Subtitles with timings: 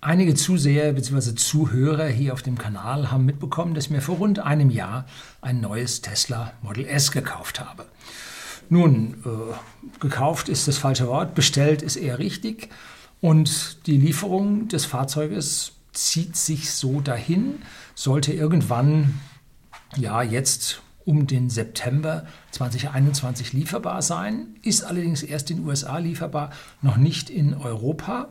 [0.00, 1.34] Einige Zuseher bzw.
[1.34, 5.06] Zuhörer hier auf dem Kanal haben mitbekommen, dass ich mir vor rund einem Jahr
[5.40, 7.86] ein neues Tesla Model S gekauft habe.
[8.68, 12.68] Nun, äh, gekauft ist das falsche Wort, bestellt ist eher richtig
[13.20, 17.62] und die Lieferung des Fahrzeuges zieht sich so dahin,
[17.94, 19.14] sollte irgendwann,
[19.96, 26.50] ja, jetzt um den September 2021 lieferbar sein, ist allerdings erst in den USA lieferbar,
[26.82, 28.28] noch nicht in Europa.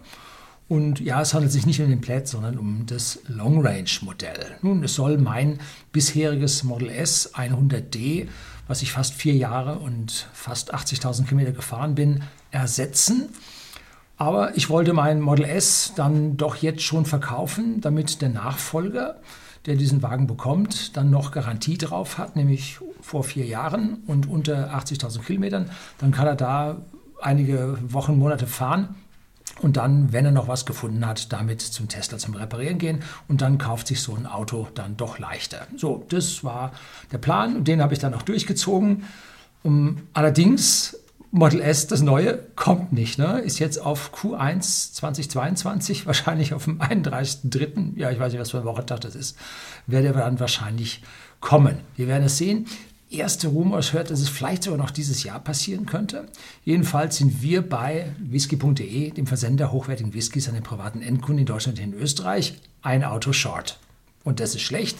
[0.67, 4.57] Und ja, es handelt sich nicht um den Plaid, sondern um das Long Range Modell.
[4.61, 5.59] Nun, es soll mein
[5.91, 8.27] bisheriges Model S 100D,
[8.67, 13.29] was ich fast vier Jahre und fast 80.000 Kilometer gefahren bin, ersetzen.
[14.17, 19.19] Aber ich wollte mein Model S dann doch jetzt schon verkaufen, damit der Nachfolger,
[19.67, 24.73] der diesen Wagen bekommt, dann noch Garantie drauf hat, nämlich vor vier Jahren und unter
[24.73, 25.69] 80.000 Kilometern.
[25.99, 26.81] Dann kann er da
[27.21, 28.95] einige Wochen, Monate fahren
[29.65, 33.41] und dann, wenn er noch was gefunden hat, damit zum Tesla zum Reparieren gehen und
[33.41, 35.65] dann kauft sich so ein Auto dann doch leichter.
[35.75, 36.71] So, das war
[37.11, 39.05] der Plan und den habe ich dann auch durchgezogen.
[39.63, 40.99] Um, allerdings
[41.31, 43.17] Model S, das neue, kommt nicht.
[43.17, 43.39] Ne?
[43.39, 47.97] Ist jetzt auf Q1 2022, wahrscheinlich auf dem 31.03.
[47.97, 49.35] Ja, ich weiß nicht, was für ein Wochentag das ist.
[49.87, 51.01] Werde dann wahrscheinlich
[51.39, 51.79] kommen.
[51.95, 52.67] Wir werden es sehen
[53.09, 56.27] erste Rumors hört, dass es vielleicht sogar noch dieses Jahr passieren könnte.
[56.63, 61.79] Jedenfalls sind wir bei whisky.de, dem Versender hochwertigen Whiskys an den privaten Endkunden in Deutschland
[61.79, 63.79] und in Österreich, ein Auto short.
[64.23, 64.97] Und das ist schlecht.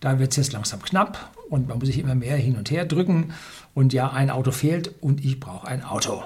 [0.00, 2.84] Da wird es jetzt langsam knapp und man muss sich immer mehr hin und her
[2.84, 3.32] drücken.
[3.74, 6.22] Und ja, ein Auto fehlt und ich brauche ein Auto.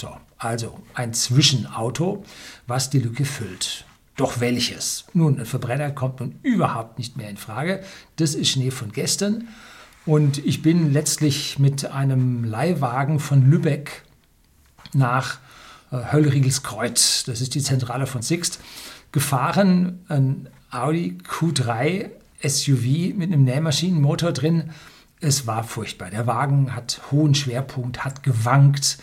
[0.00, 2.24] So, also ein Zwischenauto,
[2.66, 3.84] was die Lücke füllt.
[4.16, 5.04] Doch welches?
[5.14, 7.84] Nun, ein Verbrenner kommt nun überhaupt nicht mehr in Frage.
[8.16, 9.46] Das ist Schnee von gestern.
[10.08, 14.04] Und ich bin letztlich mit einem Leihwagen von Lübeck
[14.94, 15.38] nach
[15.92, 18.58] äh, Höllriegelskreuz, das ist die Zentrale von Sixt,
[19.12, 20.02] gefahren.
[20.08, 22.08] Ein Audi Q3
[22.42, 24.70] SUV mit einem Nähmaschinenmotor drin.
[25.20, 26.08] Es war furchtbar.
[26.08, 28.96] Der Wagen hat hohen Schwerpunkt, hat gewankt.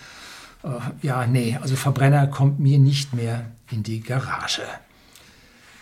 [0.64, 0.70] Äh,
[1.06, 4.64] ja, nee, also Verbrenner kommt mir nicht mehr in die Garage.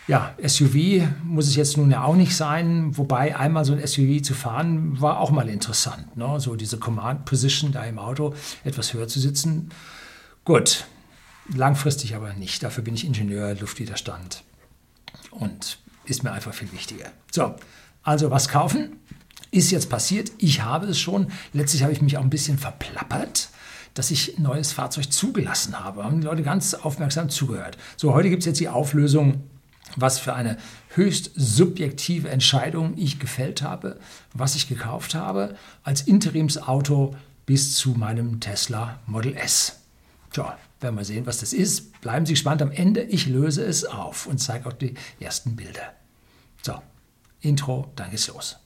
[0.07, 4.21] Ja, SUV muss es jetzt nun ja auch nicht sein, wobei einmal so ein SUV
[4.21, 6.17] zu fahren war auch mal interessant.
[6.17, 6.39] Ne?
[6.39, 8.33] So diese Command Position da im Auto,
[8.65, 9.69] etwas höher zu sitzen.
[10.43, 10.85] Gut,
[11.53, 12.63] langfristig aber nicht.
[12.63, 14.43] Dafür bin ich Ingenieur, Luftwiderstand
[15.31, 17.05] und ist mir einfach viel wichtiger.
[17.31, 17.55] So,
[18.03, 18.97] also was kaufen?
[19.51, 20.33] Ist jetzt passiert.
[20.37, 21.27] Ich habe es schon.
[21.53, 23.49] Letztlich habe ich mich auch ein bisschen verplappert
[23.95, 26.03] dass ich ein neues Fahrzeug zugelassen habe.
[26.03, 27.77] Haben die Leute ganz aufmerksam zugehört.
[27.95, 29.43] So, heute gibt es jetzt die Auflösung
[29.95, 30.57] was für eine
[30.89, 33.99] höchst subjektive Entscheidung ich gefällt habe,
[34.33, 37.15] was ich gekauft habe, als Interimsauto
[37.45, 39.79] bis zu meinem Tesla Model S.
[40.31, 41.99] Tja, werden wir sehen, was das ist.
[42.01, 43.03] Bleiben Sie gespannt am Ende.
[43.03, 45.93] Ich löse es auf und zeige auch die ersten Bilder.
[46.61, 46.81] So,
[47.41, 48.57] Intro, dann geht's los.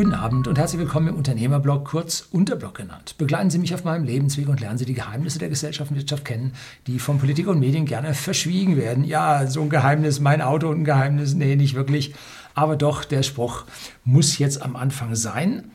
[0.00, 3.16] Guten Abend und herzlich willkommen im Unternehmerblog, kurz Unterblog genannt.
[3.18, 6.24] Begleiten Sie mich auf meinem Lebensweg und lernen Sie die Geheimnisse der Gesellschaft und Wirtschaft
[6.24, 6.54] kennen,
[6.86, 9.04] die von Politik und Medien gerne verschwiegen werden.
[9.04, 12.14] Ja, so ein Geheimnis, mein Auto und ein Geheimnis, nee, nicht wirklich.
[12.54, 13.66] Aber doch, der Spruch
[14.02, 15.70] muss jetzt am Anfang sein.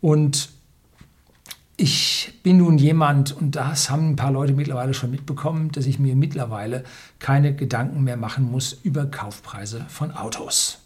[0.00, 0.48] Und
[1.76, 5.98] ich bin nun jemand, und das haben ein paar Leute mittlerweile schon mitbekommen, dass ich
[5.98, 6.84] mir mittlerweile
[7.18, 10.81] keine Gedanken mehr machen muss über Kaufpreise von Autos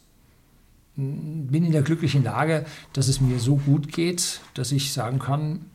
[0.97, 5.67] bin in der glücklichen Lage, dass es mir so gut geht, dass ich sagen kann,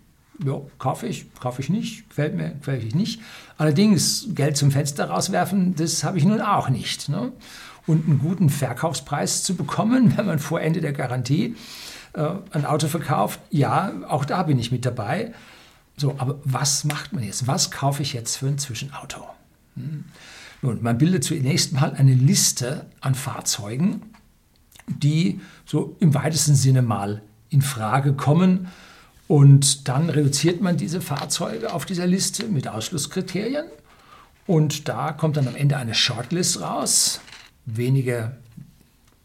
[0.44, 3.22] ja, kaufe ich, kaufe ich nicht, gefällt mir, gefällt ich nicht.
[3.58, 7.10] Allerdings Geld zum Fenster rauswerfen, das habe ich nun auch nicht.
[7.10, 7.32] Ne?
[7.86, 11.56] Und einen guten Verkaufspreis zu bekommen, wenn man vor Ende der Garantie
[12.14, 15.34] äh, ein Auto verkauft, ja, auch da bin ich mit dabei.
[15.98, 17.46] So, aber was macht man jetzt?
[17.46, 19.24] Was kaufe ich jetzt für ein Zwischenauto?
[19.76, 20.06] Hm.
[20.64, 24.02] Nun, man bildet zunächst mal eine Liste an Fahrzeugen,
[24.88, 28.68] die so im weitesten Sinne mal in Frage kommen.
[29.28, 33.66] Und dann reduziert man diese Fahrzeuge auf dieser Liste mit Ausschlusskriterien.
[34.48, 37.22] Und da kommt dann am Ende eine Shortlist raus,
[37.66, 38.36] wenige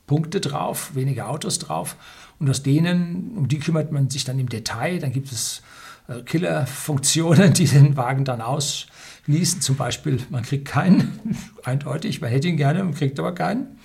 [0.07, 1.97] Punkte drauf, wenige Autos drauf.
[2.39, 4.99] Und aus denen, um die kümmert man sich dann im Detail.
[4.99, 5.63] Dann gibt es
[6.09, 9.61] äh, Killerfunktionen, die den Wagen dann ausschließen.
[9.61, 13.79] Zum Beispiel, man kriegt keinen, eindeutig, man hätte ihn gerne, man kriegt aber keinen.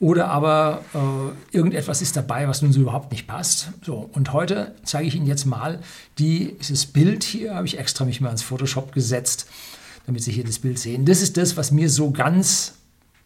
[0.00, 3.70] Oder aber äh, irgendetwas ist dabei, was nun so überhaupt nicht passt.
[3.84, 5.80] So, und heute zeige ich Ihnen jetzt mal
[6.18, 9.48] die, dieses Bild hier, habe ich extra mich mal ins Photoshop gesetzt,
[10.06, 11.04] damit Sie hier das Bild sehen.
[11.04, 12.74] Das ist das, was mir so ganz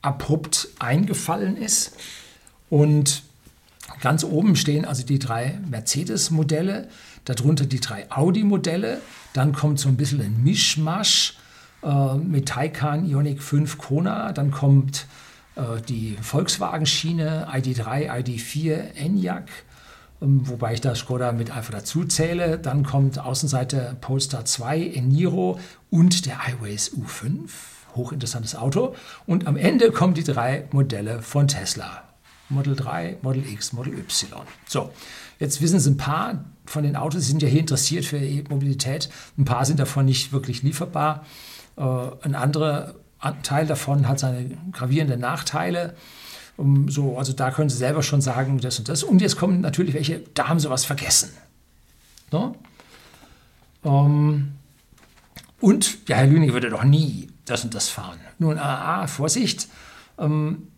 [0.00, 1.92] abrupt eingefallen ist.
[2.70, 3.22] Und
[4.00, 6.88] ganz oben stehen also die drei Mercedes-Modelle.
[7.26, 9.00] darunter die drei Audi-Modelle,
[9.34, 11.36] dann kommt so ein bisschen ein Mischmasch
[11.82, 15.06] äh, mit Taycan Ioniq 5 Kona, dann kommt
[15.88, 19.49] die Volkswagen-Schiene ID3, ID4 Enyaq,
[20.22, 22.58] ähm, wobei ich da Skoda mit einfach dazu zähle.
[22.58, 25.58] Dann kommt Außenseite Polestar 2 Eniro
[25.90, 27.50] und der iWays U5,
[27.94, 28.94] hochinteressantes Auto.
[29.26, 32.05] Und am Ende kommen die drei Modelle von Tesla.
[32.48, 34.43] Model 3, Model X, Model Y.
[34.66, 34.90] So,
[35.38, 39.08] jetzt wissen Sie ein paar von den Autos, Sie sind ja hier interessiert für E-Mobilität.
[39.38, 41.25] Ein paar sind davon nicht wirklich lieferbar.
[41.76, 41.82] Äh,
[42.22, 42.94] ein anderer
[43.42, 45.94] Teil davon hat seine gravierenden Nachteile.
[46.56, 49.02] Um, so, also da können Sie selber schon sagen, das und das.
[49.02, 51.30] Und jetzt kommen natürlich welche, da haben Sie was vergessen.
[52.30, 52.56] No?
[53.82, 54.52] Um,
[55.60, 58.19] und ja, Herr Lüning würde doch nie das und das fahren.
[58.38, 59.69] Nun, AA, Vorsicht.
[60.16, 60.69] Um,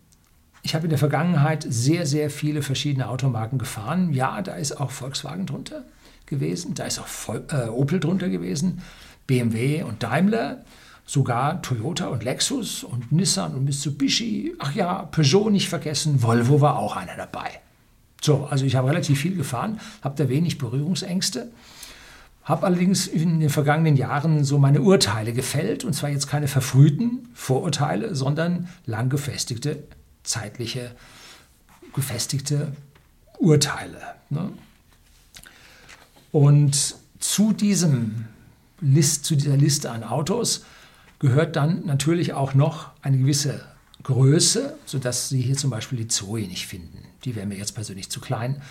[0.61, 4.13] ich habe in der Vergangenheit sehr, sehr viele verschiedene Automarken gefahren.
[4.13, 5.83] Ja, da ist auch Volkswagen drunter
[6.25, 8.81] gewesen, da ist auch Vol äh, Opel drunter gewesen,
[9.27, 10.63] BMW und Daimler
[11.05, 14.55] sogar Toyota und Lexus und Nissan und Mitsubishi.
[14.59, 17.61] Ach ja, Peugeot nicht vergessen, Volvo war auch einer dabei.
[18.21, 21.51] So, also ich habe relativ viel gefahren, habe da wenig Berührungsängste,
[22.43, 27.29] habe allerdings in den vergangenen Jahren so meine Urteile gefällt, und zwar jetzt keine verfrühten
[27.33, 29.83] Vorurteile, sondern lang gefestigte,
[30.23, 30.91] zeitliche,
[31.93, 32.71] gefestigte
[33.37, 33.99] Urteile.
[34.31, 34.49] Ne?
[36.31, 38.25] Und zu, diesem
[38.81, 40.65] List, zu dieser Liste an Autos
[41.19, 43.65] gehört dann natürlich auch noch eine gewisse
[44.03, 47.03] Größe, sodass Sie hier zum Beispiel die Zoe nicht finden.
[47.23, 48.61] Die wäre mir jetzt persönlich zu klein.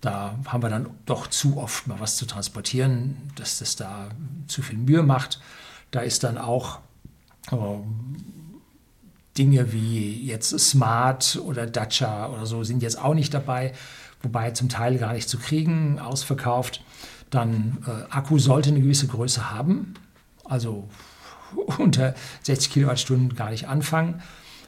[0.00, 4.08] Da haben wir dann doch zu oft mal was zu transportieren, dass das da
[4.46, 5.40] zu viel Mühe macht.
[5.90, 6.78] Da ist dann auch
[7.50, 7.56] äh,
[9.36, 13.72] Dinge wie jetzt Smart oder Dacia oder so sind jetzt auch nicht dabei,
[14.22, 16.82] wobei zum Teil gar nicht zu kriegen, ausverkauft.
[17.30, 19.94] Dann äh, Akku sollte eine gewisse Größe haben,
[20.44, 20.88] also
[21.78, 24.22] unter 60 Kilowattstunden gar nicht anfangen.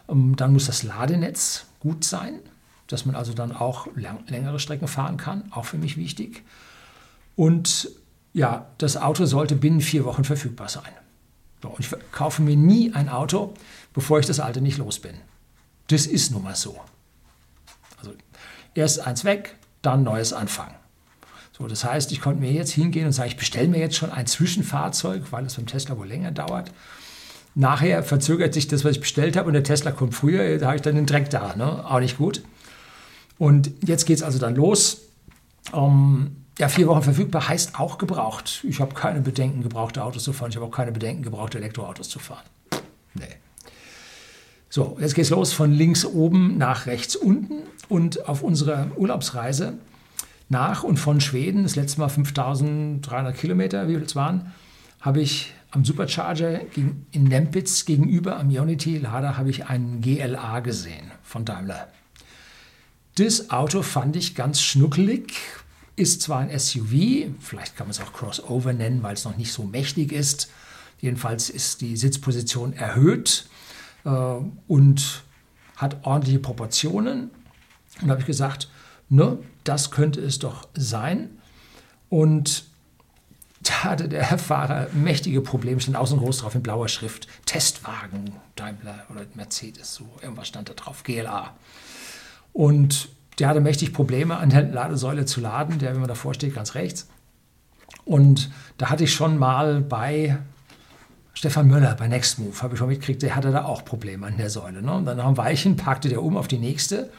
[0.09, 2.41] Ähm, dann muss das Ladenetz gut sein,
[2.87, 6.43] dass man also dann auch längere Strecken fahren kann, auch für mich wichtig.
[7.37, 7.91] Und
[8.32, 10.93] ja, das Auto sollte binnen vier Wochen verfügbar sein.
[11.62, 13.55] und ich kaufe mir nie ein Auto,
[13.93, 15.15] bevor ich das alte nicht los bin.
[15.88, 16.79] Das ist nun mal so.
[17.99, 18.12] Also
[18.75, 20.75] erst eins weg, dann neues anfangen.
[21.60, 24.10] So, das heißt, ich konnte mir jetzt hingehen und sagen, ich bestelle mir jetzt schon
[24.10, 26.72] ein Zwischenfahrzeug, weil es beim Tesla wohl länger dauert.
[27.54, 30.76] Nachher verzögert sich das, was ich bestellt habe, und der Tesla kommt früher, da habe
[30.76, 31.54] ich dann den Dreck da.
[31.56, 31.84] Ne?
[31.84, 32.42] Auch nicht gut.
[33.36, 35.02] Und jetzt geht es also dann los.
[35.74, 38.64] Ähm, ja, vier Wochen verfügbar heißt auch gebraucht.
[38.66, 40.48] Ich habe keine Bedenken, gebrauchte Autos zu fahren.
[40.48, 42.44] Ich habe auch keine Bedenken, gebrauchte Elektroautos zu fahren.
[43.12, 43.24] Nee.
[44.70, 47.64] So, jetzt geht es los von links oben nach rechts unten.
[47.90, 49.74] Und auf unserer Urlaubsreise
[50.50, 54.52] nach und von Schweden, das letzte Mal 5300 Kilometer, wie viel es waren,
[55.00, 61.12] habe ich am Supercharger in Nempitz gegenüber am Ionity Lader habe ich einen GLA gesehen
[61.23, 61.88] von Daimler.
[63.14, 65.32] Das Auto fand ich ganz schnuckelig,
[65.94, 69.53] ist zwar ein SUV, vielleicht kann man es auch Crossover nennen, weil es noch nicht
[69.53, 70.50] so mächtig ist.
[71.00, 73.49] Jedenfalls ist die Sitzposition erhöht
[74.05, 74.11] äh,
[74.67, 75.23] und
[75.76, 77.31] hat ordentliche Proportionen.
[78.00, 78.69] Und da habe ich gesagt,
[79.08, 79.38] ne,
[79.70, 81.31] das könnte es doch sein.
[82.08, 82.64] Und
[83.62, 87.29] da hatte der Fahrer mächtige Probleme, stand außen groß drauf in blauer Schrift.
[87.46, 91.55] Testwagen, Daimler oder Mercedes, so irgendwas stand da drauf, GLA.
[92.53, 96.56] Und der hatte mächtig Probleme, an der Ladesäule zu laden, der, wenn man davor steht,
[96.56, 97.08] ganz rechts.
[98.05, 100.36] Und da hatte ich schon mal bei
[101.32, 104.50] Stefan Möller bei Nextmove, habe ich schon mitgekriegt, der hatte da auch Probleme an der
[104.50, 104.82] Säule.
[104.82, 104.93] Ne?
[104.93, 107.12] Und dann nach einem Weichen parkte der um auf die nächste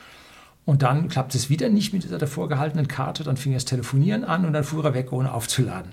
[0.65, 3.24] und dann klappt es wieder nicht mit dieser davor gehaltenen Karte.
[3.24, 5.91] Dann fing das Telefonieren an und dann fuhr er weg, ohne aufzuladen.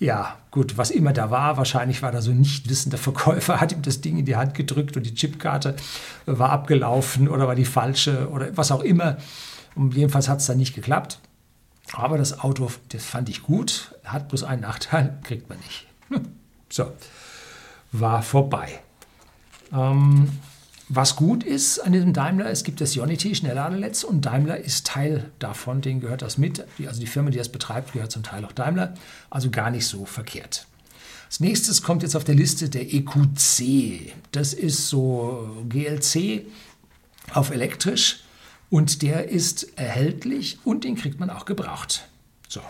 [0.00, 3.82] Ja, gut, was immer da war, wahrscheinlich war da so nicht wissender Verkäufer, hat ihm
[3.82, 5.74] das Ding in die Hand gedrückt und die Chipkarte
[6.26, 9.16] war abgelaufen oder war die falsche oder was auch immer.
[9.74, 11.18] Und jedenfalls hat es dann nicht geklappt.
[11.92, 15.86] Aber das Auto, das fand ich gut, hat bloß einen Nachteil, kriegt man nicht.
[16.70, 16.92] So,
[17.92, 18.80] war vorbei.
[19.72, 20.28] Ähm,
[20.88, 25.30] was gut ist an diesem Daimler, es gibt das Ionity Schnellladenetz und Daimler ist Teil
[25.38, 26.64] davon, denen gehört das mit.
[26.86, 28.94] also die Firma, die das betreibt, gehört zum Teil auch Daimler,
[29.28, 30.66] also gar nicht so verkehrt.
[31.26, 34.14] Als nächstes kommt jetzt auf der Liste der EQC.
[34.32, 36.46] Das ist so GLC
[37.34, 38.20] auf elektrisch
[38.70, 42.08] und der ist erhältlich und den kriegt man auch gebraucht.
[42.48, 42.62] So.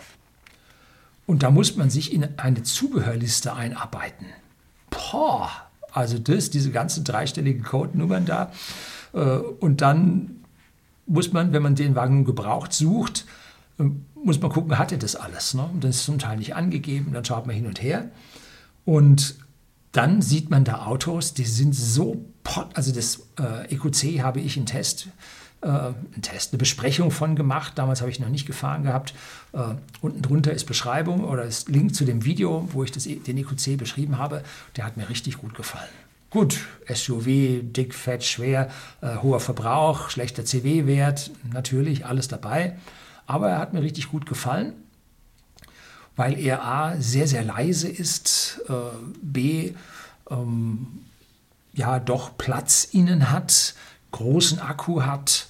[1.25, 4.25] Und da muss man sich in eine Zubehörliste einarbeiten.
[4.89, 8.51] Boah, also das, diese ganzen dreistelligen Codenummern da.
[9.13, 10.43] Äh, und dann
[11.05, 13.25] muss man, wenn man den Wagen gebraucht sucht,
[14.15, 15.53] muss man gucken, hat er das alles.
[15.53, 15.63] Ne?
[15.73, 18.11] Und das ist zum Teil nicht angegeben, dann schaut man hin und her.
[18.85, 19.35] Und
[19.91, 24.57] dann sieht man da Autos, die sind so pot, also das äh, EQC habe ich
[24.57, 25.07] einen Test,
[25.61, 27.73] äh, einen Test, eine Besprechung von gemacht.
[27.75, 29.13] Damals habe ich noch nicht gefahren gehabt.
[29.53, 33.37] Äh, unten drunter ist Beschreibung oder ist Link zu dem Video, wo ich das, den
[33.37, 34.43] EQC beschrieben habe.
[34.75, 35.89] Der hat mir richtig gut gefallen.
[36.29, 36.59] Gut,
[36.93, 37.25] SUV,
[37.63, 38.69] dick, fett, schwer,
[39.01, 42.77] äh, hoher Verbrauch, schlechter CW-Wert, natürlich alles dabei.
[43.25, 44.73] Aber er hat mir richtig gut gefallen
[46.19, 48.73] weil er A sehr, sehr leise ist, äh,
[49.21, 49.71] B
[50.29, 51.05] ähm,
[51.71, 53.73] ja doch Platz innen hat,
[54.11, 55.47] großen Akku hat,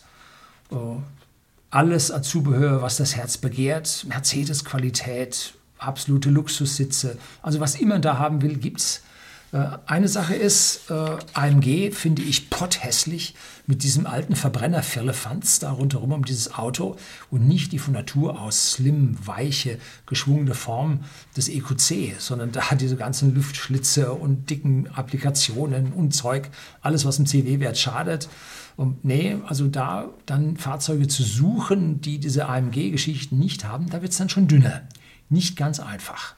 [1.71, 8.41] alles an Zubehör, was das Herz begehrt, Mercedes-Qualität, absolute Luxussitze, also was immer da haben
[8.41, 9.03] will, gibt es.
[9.51, 13.35] Äh, eine Sache ist, äh, AMG finde ich potthässlich
[13.65, 16.97] mit diesem alten Verbrenner Firlefanz da rundherum um dieses Auto
[17.31, 21.01] und nicht die von Natur aus slim, weiche, geschwungene Form
[21.35, 26.49] des EQC, sondern da diese ganzen Lüftschlitze und dicken Applikationen und Zeug,
[26.81, 28.29] alles was im CW-Wert schadet.
[28.79, 34.13] Und nee, also da dann Fahrzeuge zu suchen, die diese AMG-Geschichten nicht haben, da wird
[34.13, 34.83] es dann schon dünner.
[35.27, 36.33] Nicht ganz einfach.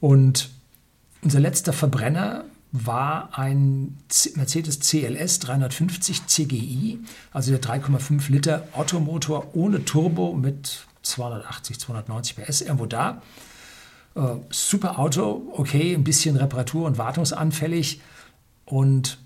[0.00, 0.50] Und
[1.22, 3.96] unser letzter Verbrenner war ein
[4.34, 6.98] Mercedes CLS 350 CGI,
[7.32, 13.22] also der 3,5 Liter Ottomotor ohne Turbo mit 280, 290 PS irgendwo da.
[14.14, 14.20] Äh,
[14.50, 18.02] super Auto, okay, ein bisschen reparatur- und wartungsanfällig
[18.66, 19.16] und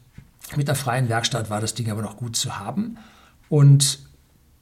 [0.56, 2.98] mit einer freien Werkstatt war das Ding aber noch gut zu haben.
[3.48, 4.00] Und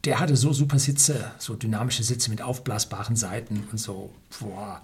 [0.05, 4.13] der hatte so super Sitze, so dynamische Sitze mit aufblasbaren Seiten und so.
[4.41, 4.83] Boah,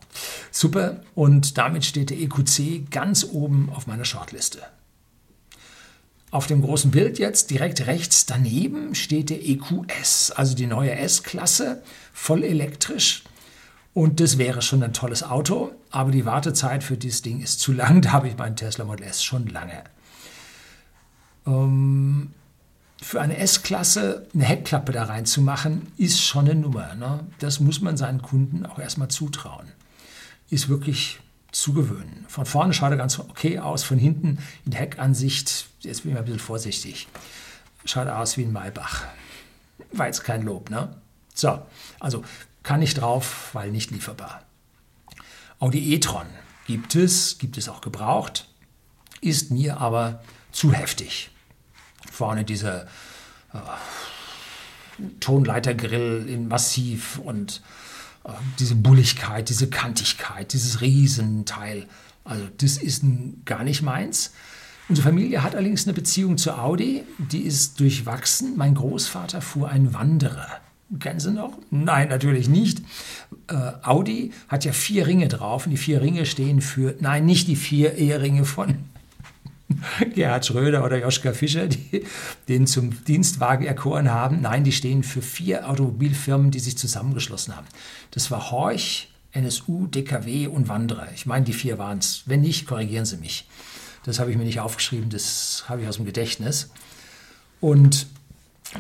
[0.51, 1.01] super.
[1.15, 4.63] Und damit steht der EQC ganz oben auf meiner Shortliste.
[6.31, 11.83] Auf dem großen Bild jetzt direkt rechts daneben steht der EQS, also die neue S-Klasse,
[12.13, 13.25] voll elektrisch.
[13.95, 17.73] Und das wäre schon ein tolles Auto, aber die Wartezeit für dieses Ding ist zu
[17.73, 18.03] lang.
[18.03, 19.83] Da habe ich meinen Tesla Model S schon lange.
[21.47, 22.33] Ähm,
[23.01, 26.95] für eine S-Klasse eine Heckklappe da reinzumachen, ist schon eine Nummer.
[26.95, 27.21] Ne?
[27.39, 29.69] Das muss man seinen Kunden auch erstmal zutrauen.
[30.51, 31.21] Ist wirklich
[31.53, 32.25] zu gewöhnen.
[32.29, 36.21] Von vorne schaut er ganz okay aus, von hinten in Heckansicht, jetzt bin ich mal
[36.21, 37.09] ein bisschen vorsichtig,
[37.85, 39.05] schaut aus wie ein Maybach.
[39.93, 40.97] War jetzt kein Lob, ne?
[41.35, 41.63] So,
[42.01, 42.25] also
[42.63, 44.43] kann ich drauf, weil nicht lieferbar.
[45.59, 46.27] Audi e-tron
[46.67, 48.49] gibt es, gibt es auch gebraucht,
[49.21, 50.21] ist mir aber
[50.53, 51.31] zu heftig
[52.11, 52.83] vorne dieser
[53.53, 53.59] äh,
[55.21, 57.63] Tonleitergrill in Massiv und
[58.25, 61.87] äh, diese Bulligkeit, diese Kantigkeit, dieses Riesenteil.
[62.25, 63.05] Also das ist
[63.45, 64.33] gar nicht meins.
[64.89, 68.57] Unsere Familie hat allerdings eine Beziehung zu Audi, die ist durchwachsen.
[68.57, 70.49] Mein Großvater fuhr einen Wanderer.
[71.01, 71.59] Kennen Sie noch?
[71.71, 72.81] Nein, natürlich nicht.
[73.49, 77.47] Äh, Audi hat ja vier Ringe drauf und die vier Ringe stehen für, nein, nicht
[77.47, 78.88] die vier Eheringe von
[80.15, 82.05] Gerhard Schröder oder Joschka Fischer, die
[82.49, 84.41] den zum Dienstwagen erkoren haben.
[84.41, 87.67] Nein, die stehen für vier Automobilfirmen, die sich zusammengeschlossen haben.
[88.11, 91.09] Das war Horch, NSU, DKW und Wanderer.
[91.15, 92.23] Ich meine, die vier waren es.
[92.27, 93.47] Wenn nicht, korrigieren Sie mich.
[94.05, 96.71] Das habe ich mir nicht aufgeschrieben, das habe ich aus dem Gedächtnis.
[97.61, 98.07] Und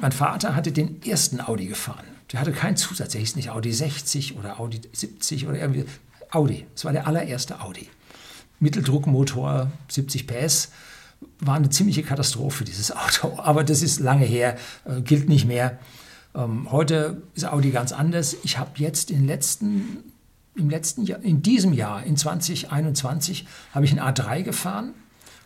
[0.00, 2.06] mein Vater hatte den ersten Audi gefahren.
[2.32, 5.84] Der hatte keinen Zusatz, der hieß nicht Audi 60 oder Audi 70 oder irgendwie.
[6.30, 7.88] Audi, das war der allererste Audi.
[8.60, 10.70] Mitteldruckmotor, 70 PS,
[11.40, 13.38] war eine ziemliche Katastrophe, dieses Auto.
[13.42, 15.78] Aber das ist lange her, äh, gilt nicht mehr.
[16.34, 18.36] Ähm, heute ist Audi ganz anders.
[18.44, 19.98] Ich habe jetzt in letzten,
[20.54, 24.94] im letzten Jahr, in diesem Jahr, in 2021, habe ich ein A3 gefahren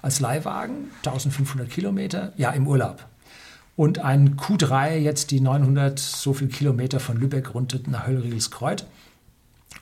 [0.02, 3.06] als Leihwagen, 1500 Kilometer, ja, im Urlaub.
[3.76, 8.86] Und ein Q3, jetzt die 900 so viel Kilometer von Lübeck runter nach Höllriegelskreuth.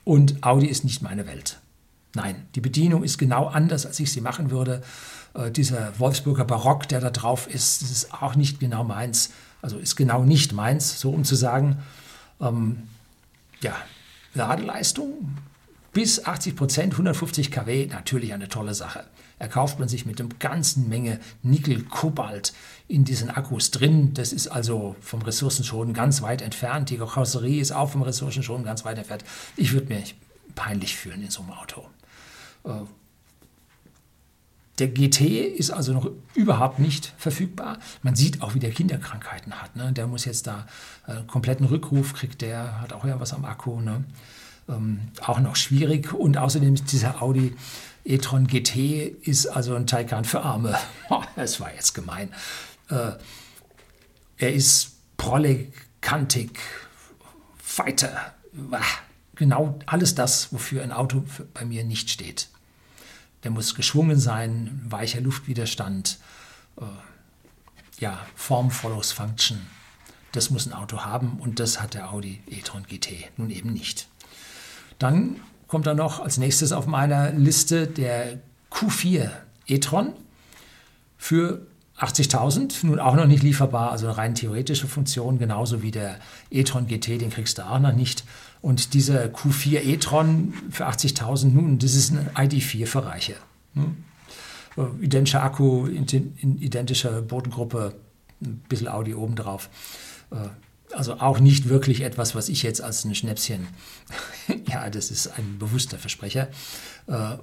[0.05, 1.59] Und Audi ist nicht meine Welt.
[2.15, 4.83] Nein, die Bedienung ist genau anders, als ich sie machen würde.
[5.35, 9.31] Äh, dieser Wolfsburger Barock, der da drauf ist, das ist auch nicht genau meins.
[9.63, 11.79] Also ist genau nicht meins, so um zu sagen.
[12.41, 12.89] Ähm,
[13.61, 13.77] ja,
[14.35, 15.37] Ladeleistung
[15.93, 19.05] bis 80 Prozent, 150 kW, natürlich eine tolle Sache.
[19.39, 22.53] Erkauft man sich mit einer ganzen Menge Nickel, Kobalt
[22.89, 24.13] in diesen Akkus drin.
[24.15, 26.91] Das ist also vom Ressourcenschonen ganz weit entfernt.
[26.91, 29.25] Die Karosserie ist auch vom Ressourcenschonen ganz weit entfernt.
[29.57, 30.15] Ich würde mich
[30.55, 31.87] peinlich fühlen in so einem Auto.
[32.65, 32.71] Äh,
[34.81, 37.79] der GT ist also noch überhaupt nicht verfügbar.
[38.03, 39.77] Man sieht auch, wie der Kinderkrankheiten hat.
[39.77, 39.93] Ne?
[39.93, 40.67] Der muss jetzt da
[41.07, 43.81] äh, kompletten Rückruf kriegt, der hat auch ja was am Akku.
[43.81, 44.05] Ne?
[44.69, 46.15] Ähm, auch noch schwierig.
[46.15, 47.55] Und außerdem ist dieser Audi
[48.05, 48.77] e-tron GT
[49.23, 50.75] ist also ein Taycan für Arme.
[51.37, 52.31] das war jetzt gemein.
[52.89, 53.13] Äh,
[54.39, 56.59] er ist prollig, kantig,
[57.77, 58.33] weiter.
[59.41, 62.49] Genau alles das, wofür ein Auto bei mir nicht steht.
[63.43, 66.19] Der muss geschwungen sein, weicher Luftwiderstand,
[66.77, 66.85] äh,
[67.99, 69.59] ja, Form follows Function.
[70.33, 74.09] Das muss ein Auto haben und das hat der Audi e-tron GT nun eben nicht.
[74.99, 79.31] Dann kommt da noch als nächstes auf meiner Liste der Q4
[79.67, 80.13] e-tron
[81.17, 81.67] für
[82.01, 86.19] 80.000, nun auch noch nicht lieferbar, also eine rein theoretische Funktion, genauso wie der
[86.51, 88.25] e-tron GT, den kriegst du auch noch nicht.
[88.63, 93.37] Und dieser Q4 e-tron für 80.000, nun, das ist ein ID4 für Reiche.
[93.75, 94.05] Hm?
[95.03, 97.95] Identischer Akku, identische Bodengruppe,
[98.41, 99.69] ein bisschen Audi obendrauf.
[100.31, 100.49] Äh,
[100.93, 103.69] also auch nicht wirklich etwas, was ich jetzt als ein Schnäpschen,
[104.69, 106.49] ja, das ist ein bewusster Versprecher,
[107.07, 107.37] äh,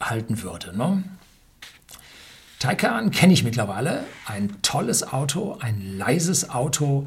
[0.00, 0.76] halten würde.
[0.76, 1.04] Ne?
[2.58, 4.04] Taycan kenne ich mittlerweile.
[4.26, 7.06] Ein tolles Auto, ein leises Auto,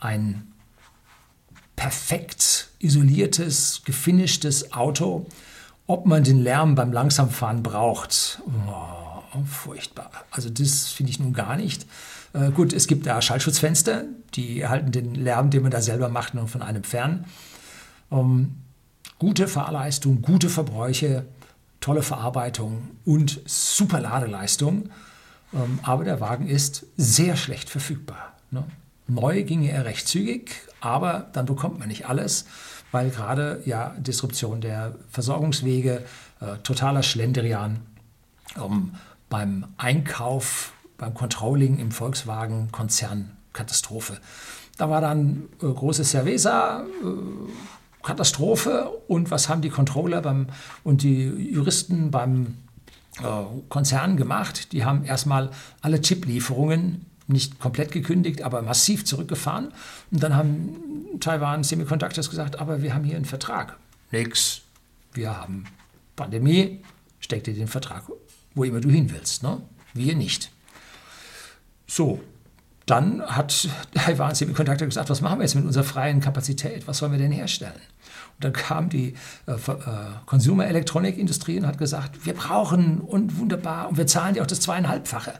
[0.00, 0.52] ein
[1.76, 5.26] perfekt isoliertes, gefinishtes Auto.
[5.86, 10.10] Ob man den Lärm beim Langsamfahren braucht, oh, furchtbar.
[10.30, 11.86] Also das finde ich nun gar nicht.
[12.32, 14.04] Äh, gut, es gibt da Schallschutzfenster,
[14.34, 17.24] die halten den Lärm, den man da selber macht, nur von einem fern.
[18.12, 18.56] Ähm,
[19.18, 21.26] gute Fahrleistung, gute Verbräuche,
[21.80, 24.90] tolle Verarbeitung und super Ladeleistung.
[25.52, 28.34] Ähm, aber der Wagen ist sehr schlecht verfügbar.
[28.50, 28.64] Ne?
[29.08, 32.46] Neu ginge er recht zügig, aber dann bekommt man nicht alles,
[32.92, 36.04] weil gerade ja Disruption der Versorgungswege,
[36.40, 37.80] äh, totaler Schlendrian
[38.56, 38.92] ähm,
[39.28, 44.18] beim Einkauf, beim Controlling im Volkswagen-Konzern Katastrophe.
[44.76, 47.06] Da war dann äh, große Cerveza, äh,
[48.02, 48.90] Katastrophe.
[49.08, 50.46] Und was haben die Controller beim,
[50.84, 52.58] und die Juristen beim
[53.18, 53.22] äh,
[53.68, 54.72] Konzern gemacht?
[54.72, 59.72] Die haben erstmal alle Chip-Lieferungen nicht komplett gekündigt, aber massiv zurückgefahren.
[60.10, 60.76] Und dann haben
[61.20, 63.78] Taiwan Semiconductors gesagt, aber wir haben hier einen Vertrag.
[64.10, 64.62] Nix.
[65.12, 65.64] Wir haben
[66.16, 66.80] Pandemie,
[67.20, 68.04] steck dir den Vertrag,
[68.54, 69.42] wo immer du hin willst.
[69.42, 69.60] Ne?
[69.94, 70.50] Wir nicht.
[71.86, 72.20] So,
[72.90, 76.86] dann hat Taiwan Semiconductor gesagt, was machen wir jetzt mit unserer freien Kapazität?
[76.88, 77.80] Was sollen wir denn herstellen?
[78.36, 79.14] Und dann kam die
[79.46, 79.76] äh, äh,
[80.26, 84.60] Consumer Elektronikindustrie und hat gesagt, wir brauchen und wunderbar und wir zahlen dir auch das
[84.60, 85.34] zweieinhalbfache.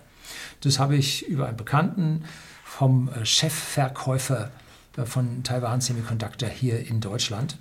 [0.60, 2.24] Das habe ich über einen Bekannten
[2.64, 4.50] vom äh, Chefverkäufer
[4.96, 7.58] äh, von Taiwan Semiconductor hier in Deutschland,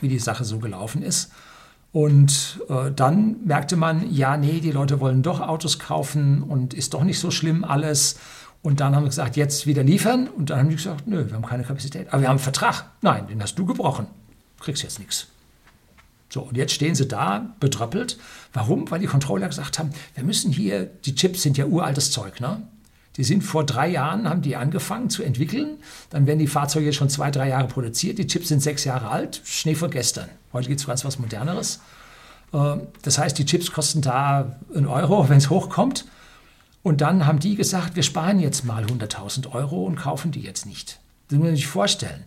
[0.00, 1.30] wie die Sache so gelaufen ist.
[1.92, 6.94] Und äh, dann merkte man, ja, nee, die Leute wollen doch Autos kaufen und ist
[6.94, 8.18] doch nicht so schlimm alles.
[8.62, 10.28] Und dann haben wir gesagt, jetzt wieder liefern.
[10.28, 12.08] Und dann haben die gesagt, nö, wir haben keine Kapazität.
[12.08, 12.86] Aber wir haben einen Vertrag.
[13.00, 14.06] Nein, den hast du gebrochen.
[14.60, 15.26] Kriegst jetzt nichts.
[16.28, 18.18] So, und jetzt stehen sie da, betröppelt.
[18.52, 18.90] Warum?
[18.90, 22.62] Weil die Controller gesagt haben, wir müssen hier, die Chips sind ja uraltes Zeug, ne?
[23.16, 25.76] Die sind vor drei Jahren, haben die angefangen zu entwickeln.
[26.08, 28.16] Dann werden die Fahrzeuge schon zwei, drei Jahre produziert.
[28.16, 29.42] Die Chips sind sechs Jahre alt.
[29.44, 30.30] Schnee vor gestern.
[30.54, 31.80] Heute gibt es ganz was Moderneres.
[32.54, 36.06] Äh, das heißt, die Chips kosten da einen Euro, wenn es hochkommt.
[36.82, 40.66] Und dann haben die gesagt, wir sparen jetzt mal 100.000 Euro und kaufen die jetzt
[40.66, 40.98] nicht.
[41.28, 42.24] Das muss man sich vorstellen.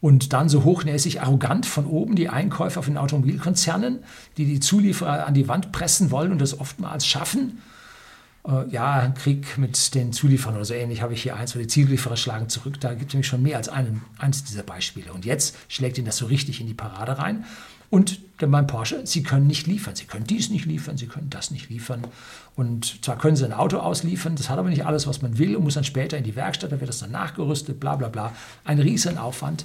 [0.00, 4.00] Und dann so hochnäsig arrogant von oben die Einkäufer von Automobilkonzernen,
[4.36, 7.60] die die Zulieferer an die Wand pressen wollen und das oftmals schaffen.
[8.46, 11.66] Äh, ja, Krieg mit den Zulieferern oder so ähnlich habe ich hier eins, wo die
[11.66, 12.78] Zulieferer schlagen zurück.
[12.78, 15.12] Da gibt es nämlich schon mehr als einen, eins dieser Beispiele.
[15.12, 17.44] Und jetzt schlägt ihnen das so richtig in die Parade rein.
[17.90, 19.96] Und beim Porsche, sie können nicht liefern.
[19.96, 22.06] Sie können dies nicht liefern, sie können das nicht liefern.
[22.54, 25.56] Und zwar können sie ein Auto ausliefern, das hat aber nicht alles, was man will
[25.56, 28.32] und muss dann später in die Werkstatt, da wird das dann nachgerüstet, bla bla bla.
[28.64, 29.64] Ein Riesenaufwand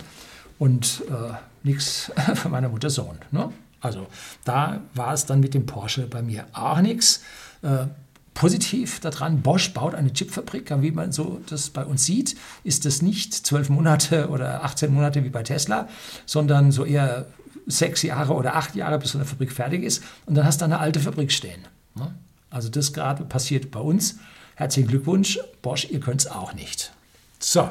[0.57, 1.33] und äh,
[1.63, 3.17] nichts für meine Mutter Sohn.
[3.31, 3.51] Ne?
[3.81, 4.07] Also
[4.45, 7.21] da war es dann mit dem Porsche bei mir auch nichts.
[7.61, 7.87] Äh,
[8.33, 13.01] positiv daran, Bosch baut eine Chipfabrik, wie man so das bei uns sieht, ist das
[13.01, 15.87] nicht zwölf Monate oder 18 Monate wie bei Tesla,
[16.25, 17.27] sondern so eher
[17.65, 20.03] sechs Jahre oder acht Jahre, bis so eine Fabrik fertig ist.
[20.25, 21.61] Und dann hast du eine alte Fabrik stehen.
[21.95, 22.13] Ne?
[22.49, 24.19] Also das gerade passiert bei uns.
[24.55, 26.93] Herzlichen Glückwunsch, Bosch, ihr könnt es auch nicht.
[27.39, 27.69] So,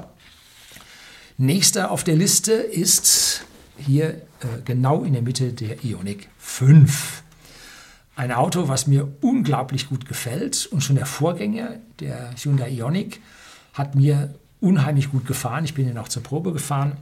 [1.38, 3.44] nächster auf der Liste ist
[3.78, 4.20] hier äh,
[4.64, 7.22] genau in der Mitte der Ioniq 5.
[8.16, 13.20] Ein Auto, was mir unglaublich gut gefällt und schon der Vorgänger, der Hyundai Ioniq,
[13.72, 15.64] hat mir unheimlich gut gefahren.
[15.64, 16.98] Ich bin ihn auch zur Probe gefahren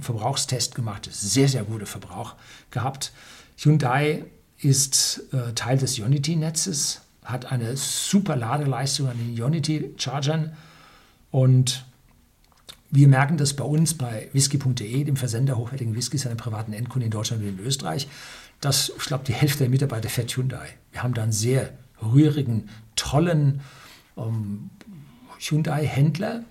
[0.00, 2.34] Verbrauchstest gemacht, sehr, sehr guter Verbrauch
[2.70, 3.12] gehabt.
[3.56, 4.24] Hyundai
[4.58, 10.56] ist äh, Teil des Ionity-Netzes, hat eine super Ladeleistung an den Ionity-Chargern
[11.30, 11.84] und
[12.90, 17.10] wir merken das bei uns bei whisky.de, dem Versender hochwertigen Whiskys an privaten Endkunden in
[17.10, 18.08] Deutschland und in Österreich,
[18.60, 20.68] dass, ich glaube, die Hälfte der Mitarbeiter fährt Hyundai.
[20.92, 21.70] Wir haben da einen sehr
[22.02, 23.60] rührigen, tollen
[24.16, 24.70] ähm,
[25.38, 26.44] Hyundai-Händler,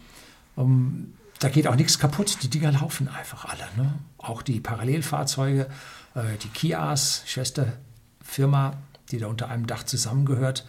[0.58, 2.38] ähm, da geht auch nichts kaputt.
[2.42, 3.64] Die Dinger laufen einfach alle.
[3.76, 3.94] Ne?
[4.18, 5.68] Auch die Parallelfahrzeuge,
[6.16, 8.74] äh, die Kias, Schwesterfirma,
[9.12, 10.66] die da unter einem Dach zusammengehört.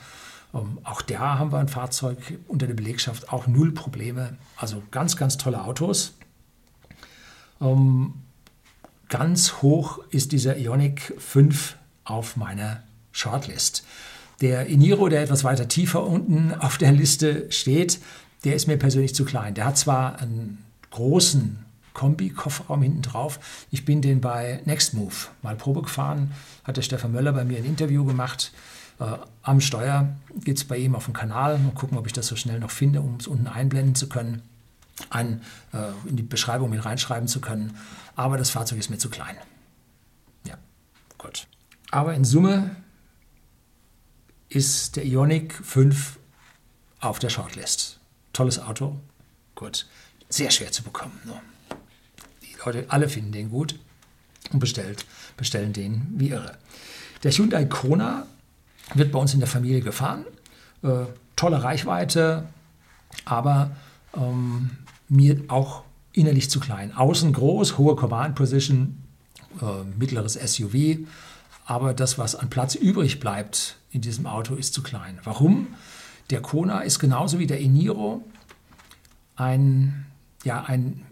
[0.55, 4.37] Ähm, auch da haben wir ein Fahrzeug unter der Belegschaft, auch null Probleme.
[4.57, 6.15] Also ganz, ganz tolle Autos.
[7.61, 8.15] Ähm,
[9.09, 13.85] ganz hoch ist dieser Ionic 5 auf meiner Shortlist.
[14.41, 17.99] Der Iniro, der etwas weiter tiefer unten auf der Liste steht,
[18.45, 19.55] der ist mir persönlich zu klein.
[19.55, 23.41] Der hat zwar einen großen Kombi-Kofferraum hinten drauf.
[23.71, 26.33] Ich bin den bei Nextmove mal Probe gefahren,
[26.65, 28.53] hat der Stefan Möller bei mir ein Interview gemacht.
[29.01, 29.05] Äh,
[29.43, 31.59] am Steuer geht es bei ihm auf dem Kanal.
[31.59, 34.43] Mal gucken, ob ich das so schnell noch finde, um es unten einblenden zu können,
[35.11, 37.77] ein, äh, in die Beschreibung mit reinschreiben zu können.
[38.15, 39.37] Aber das Fahrzeug ist mir zu klein.
[40.47, 40.55] Ja,
[41.19, 41.49] gut.
[41.91, 42.77] Aber in Summe
[44.49, 46.19] ist der Ionic 5
[47.01, 47.88] auf der Shortlist.
[48.39, 48.95] Tolles Auto.
[49.57, 49.87] Gut.
[50.29, 51.19] Sehr schwer zu bekommen.
[51.25, 51.41] Nur.
[52.41, 53.75] Die Leute, alle finden den gut
[54.53, 56.57] und bestellt, bestellen den wie irre.
[57.25, 58.29] Der Hyundai Kona
[58.95, 60.25] wird bei uns in der Familie gefahren.
[60.85, 62.47] Äh, tolle Reichweite,
[63.25, 63.73] aber
[64.15, 64.71] ähm,
[65.09, 66.97] mir auch innerlich zu klein.
[66.97, 69.03] Außen groß, hohe Command Position,
[69.61, 70.99] äh, mittleres SUV,
[71.67, 75.19] aber das, was an Platz übrig bleibt in diesem Auto, ist zu klein.
[75.25, 75.75] Warum?
[76.31, 78.23] Der Kona ist genauso wie der Eniro
[79.37, 80.07] ein,
[80.45, 81.07] ja, ein,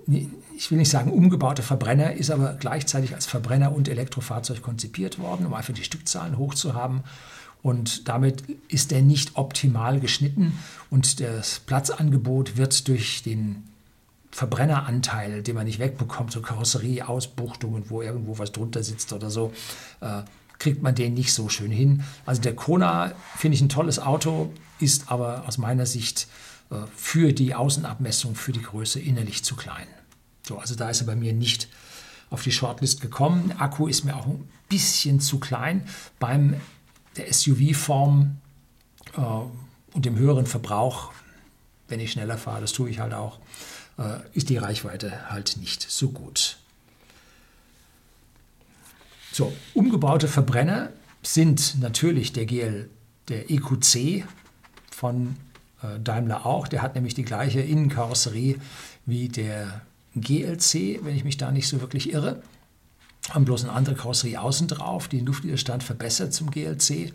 [0.57, 5.46] ich will nicht sagen umgebauter Verbrenner, ist aber gleichzeitig als Verbrenner und Elektrofahrzeug konzipiert worden,
[5.46, 7.02] um einfach die Stückzahlen hoch zu haben.
[7.62, 10.59] Und damit ist er nicht optimal geschnitten
[10.90, 13.64] und das Platzangebot wird durch den
[14.31, 19.52] Verbrenneranteil, den man nicht wegbekommt, so Karosserieausbuchtungen, wo irgendwo was drunter sitzt oder so,
[20.00, 20.22] äh,
[20.58, 22.04] kriegt man den nicht so schön hin.
[22.24, 26.28] Also der Kona finde ich ein tolles Auto, ist aber aus meiner Sicht
[26.70, 29.86] äh, für die Außenabmessung, für die Größe innerlich zu klein.
[30.46, 31.68] So, also da ist er bei mir nicht
[32.30, 33.48] auf die Shortlist gekommen.
[33.48, 35.86] Der Akku ist mir auch ein bisschen zu klein.
[36.18, 36.60] Beim
[37.16, 38.36] der SUV-Form
[39.16, 41.12] äh, und dem höheren Verbrauch,
[41.88, 43.38] wenn ich schneller fahre, das tue ich halt auch,
[43.98, 46.58] äh, ist die Reichweite halt nicht so gut.
[49.37, 50.88] So, umgebaute Verbrenner
[51.22, 52.88] sind natürlich der GL,
[53.29, 54.25] der EQC
[54.90, 55.37] von
[55.83, 56.68] äh, Daimler auch.
[56.68, 58.57] Der hat nämlich die gleiche Innenkarosserie
[59.05, 59.83] wie der
[60.14, 62.40] GLC, wenn ich mich da nicht so wirklich irre.
[63.29, 67.12] Haben bloß eine andere Karosserie außen drauf, die den Luftwiderstand verbessert zum GLC.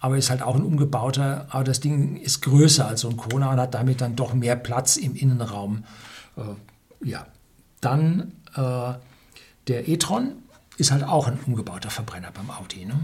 [0.00, 3.52] Aber ist halt auch ein umgebauter, aber das Ding ist größer als so ein Kona
[3.52, 5.84] und hat damit dann doch mehr Platz im Innenraum.
[6.36, 7.24] Äh, ja,
[7.80, 8.94] dann äh,
[9.68, 10.42] der e-tron
[10.76, 12.84] ist halt auch ein umgebauter Verbrenner beim Audi.
[12.84, 12.98] Ne?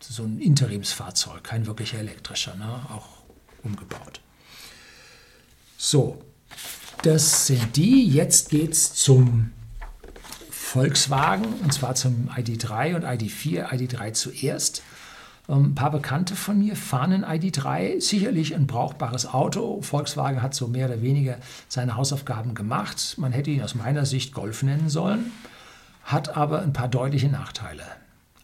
[0.00, 2.80] So ein Interimsfahrzeug, kein wirklicher elektrischer, ne?
[2.90, 3.06] auch
[3.62, 4.20] umgebaut.
[5.76, 6.22] So,
[7.02, 8.06] das sind die.
[8.06, 9.52] Jetzt geht es zum
[10.50, 13.70] Volkswagen, und zwar zum ID3 und ID4.
[13.70, 14.82] ID3 zuerst.
[15.48, 19.82] Ähm, ein paar Bekannte von mir fahren ein ID3, sicherlich ein brauchbares Auto.
[19.82, 23.16] Volkswagen hat so mehr oder weniger seine Hausaufgaben gemacht.
[23.18, 25.32] Man hätte ihn aus meiner Sicht Golf nennen sollen
[26.02, 27.84] hat aber ein paar deutliche Nachteile.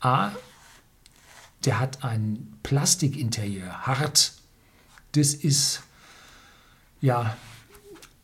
[0.00, 0.30] A,
[1.64, 4.32] der hat ein Plastikinterieur, hart.
[5.12, 5.82] Das ist
[7.00, 7.36] ja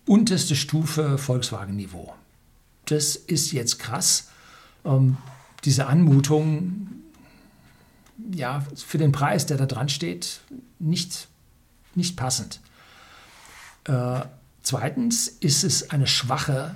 [0.07, 2.15] unterste Stufe Volkswagen-Niveau.
[2.87, 4.29] Das ist jetzt krass.
[4.85, 5.17] Ähm,
[5.65, 6.89] diese Anmutung,
[8.33, 10.41] ja, für den Preis, der da dran steht,
[10.79, 11.29] nicht,
[11.95, 12.61] nicht passend.
[13.85, 14.21] Äh,
[14.63, 16.75] zweitens ist es eine schwache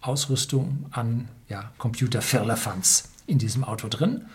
[0.00, 4.26] Ausrüstung an ja, Computer-Firlefanz in diesem Auto drin.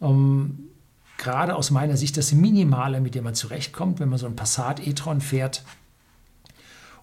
[0.00, 0.70] Ähm,
[1.18, 4.86] gerade aus meiner Sicht das Minimale, mit dem man zurechtkommt, wenn man so ein Passat
[4.86, 5.64] e-tron fährt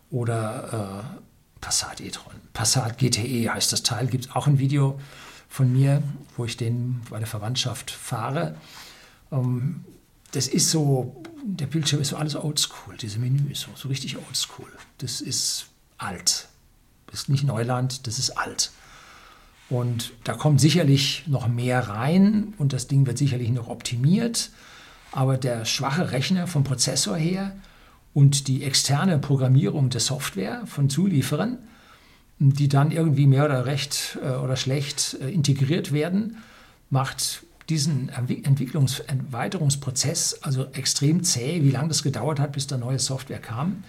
[0.10, 5.00] oder äh, Passat e-tron, Passat GTE heißt das Teil, gibt es auch ein Video
[5.50, 6.02] von mir,
[6.36, 8.56] wo ich den bei der Verwandtschaft fahre.
[9.32, 9.84] Ähm,
[10.32, 14.18] das ist so, der Bildschirm ist so alles oldschool, diese Menü ist so, so richtig
[14.18, 14.72] oldschool.
[14.98, 16.48] Das ist alt.
[17.08, 18.72] Das ist nicht Neuland, das ist alt.
[19.70, 24.50] Und da kommt sicherlich noch mehr rein und das Ding wird sicherlich noch optimiert.
[25.12, 27.56] Aber der schwache Rechner vom Prozessor her
[28.14, 31.58] und die externe Programmierung der Software von Zulieferern,
[32.40, 36.38] die dann irgendwie mehr oder recht äh, oder schlecht äh, integriert werden,
[36.90, 43.00] macht diesen Entwicklungs- Erweiterungsprozess also extrem zäh, wie lange das gedauert hat, bis da neue
[43.00, 43.84] Software kam.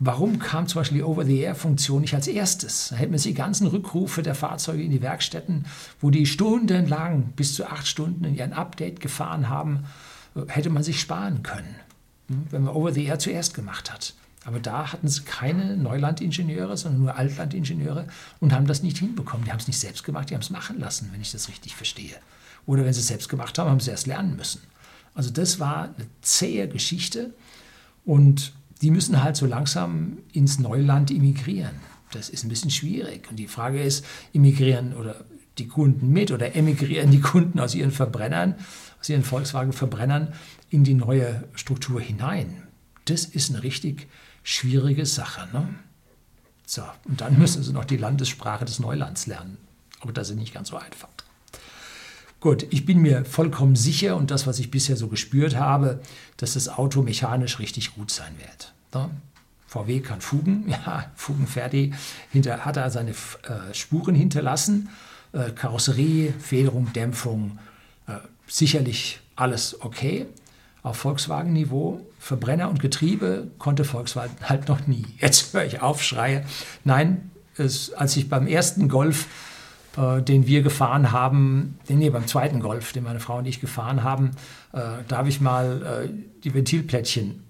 [0.00, 2.88] Warum kam zum Beispiel die Over-the-Air-Funktion nicht als erstes?
[2.88, 5.66] Da hätten wir die ganzen Rückrufe der Fahrzeuge in die Werkstätten,
[6.00, 9.84] wo die stundenlang bis zu acht Stunden in ihren Update gefahren haben,
[10.46, 11.74] hätte man sich sparen können,
[12.28, 14.14] hm, wenn man Over-the-Air zuerst gemacht hat.
[14.46, 18.06] Aber da hatten sie keine Neulandingenieure, sondern nur Altlandingenieure
[18.40, 19.44] und haben das nicht hinbekommen.
[19.44, 21.76] Die haben es nicht selbst gemacht, die haben es machen lassen, wenn ich das richtig
[21.76, 22.16] verstehe.
[22.64, 24.62] Oder wenn sie es selbst gemacht haben, haben sie erst lernen müssen.
[25.14, 27.34] Also das war eine zähe Geschichte
[28.06, 31.76] und die müssen halt so langsam ins Neuland emigrieren.
[32.12, 33.28] Das ist ein bisschen schwierig.
[33.30, 35.24] Und die Frage ist, emigrieren oder
[35.58, 38.54] die Kunden mit oder emigrieren die Kunden aus ihren Verbrennern,
[39.00, 40.32] aus ihren Volkswagen-Verbrennern
[40.70, 42.62] in die neue Struktur hinein?
[43.04, 44.06] Das ist eine richtig
[44.42, 45.48] schwierige Sache.
[45.52, 45.68] Ne?
[46.66, 49.58] So, und dann müssen sie noch die Landessprache des Neulands lernen.
[50.00, 51.08] Aber das ist nicht ganz so einfach.
[52.40, 56.00] Gut, ich bin mir vollkommen sicher und das, was ich bisher so gespürt habe,
[56.36, 58.72] dass das Auto mechanisch richtig gut sein wird.
[58.94, 59.10] Ne?
[59.66, 61.94] VW kann Fugen, ja, Fugen fertig,
[62.30, 64.88] hinter, hat er seine äh, Spuren hinterlassen.
[65.32, 67.58] Äh, Karosserie, Federung, Dämpfung,
[68.06, 68.12] äh,
[68.46, 70.26] sicherlich alles okay
[70.82, 72.06] auf Volkswagen-Niveau.
[72.18, 75.04] Verbrenner und Getriebe konnte Volkswagen halt noch nie.
[75.18, 76.44] Jetzt höre ich auf, schreie.
[76.84, 79.26] Nein, es, als ich beim ersten Golf,
[79.98, 84.04] äh, den wir gefahren haben, nee, beim zweiten Golf, den meine Frau und ich gefahren
[84.04, 84.30] haben,
[84.72, 86.08] äh, da habe ich mal äh,
[86.44, 87.42] die Ventilplättchen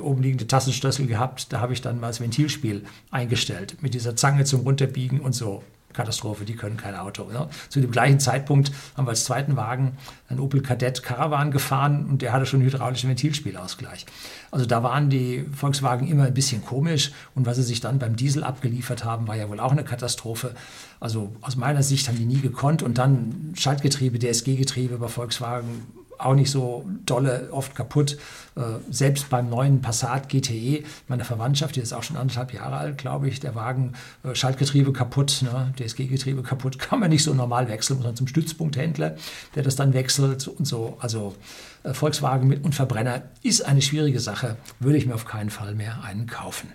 [0.00, 4.44] oben liegende Tassenstößel gehabt, da habe ich dann mal das Ventilspiel eingestellt mit dieser Zange
[4.44, 5.62] zum Runterbiegen und so.
[5.92, 7.24] Katastrophe, die können kein Auto.
[7.24, 7.48] Ne?
[7.68, 9.96] Zu dem gleichen Zeitpunkt haben wir als zweiten Wagen
[10.28, 14.06] einen Opel Kadett Caravan gefahren und der hatte schon hydraulischen Ventilspielausgleich.
[14.50, 18.16] Also da waren die Volkswagen immer ein bisschen komisch und was sie sich dann beim
[18.16, 20.54] Diesel abgeliefert haben, war ja wohl auch eine Katastrophe.
[21.00, 25.86] Also aus meiner Sicht haben die nie gekonnt und dann Schaltgetriebe, DSG-Getriebe bei Volkswagen
[26.24, 28.18] auch nicht so dolle, oft kaputt.
[28.54, 32.98] Äh, selbst beim neuen Passat GTE, meine Verwandtschaft, die ist auch schon anderthalb Jahre alt,
[32.98, 37.68] glaube ich, der Wagen, äh, Schaltgetriebe kaputt, ne, DSG-Getriebe kaputt, kann man nicht so normal
[37.68, 39.16] wechseln, man zum Stützpunkthändler,
[39.54, 40.98] der das dann wechselt und so.
[41.00, 41.34] Also
[41.82, 45.74] äh, Volkswagen mit und Verbrenner ist eine schwierige Sache, würde ich mir auf keinen Fall
[45.74, 46.68] mehr einen kaufen.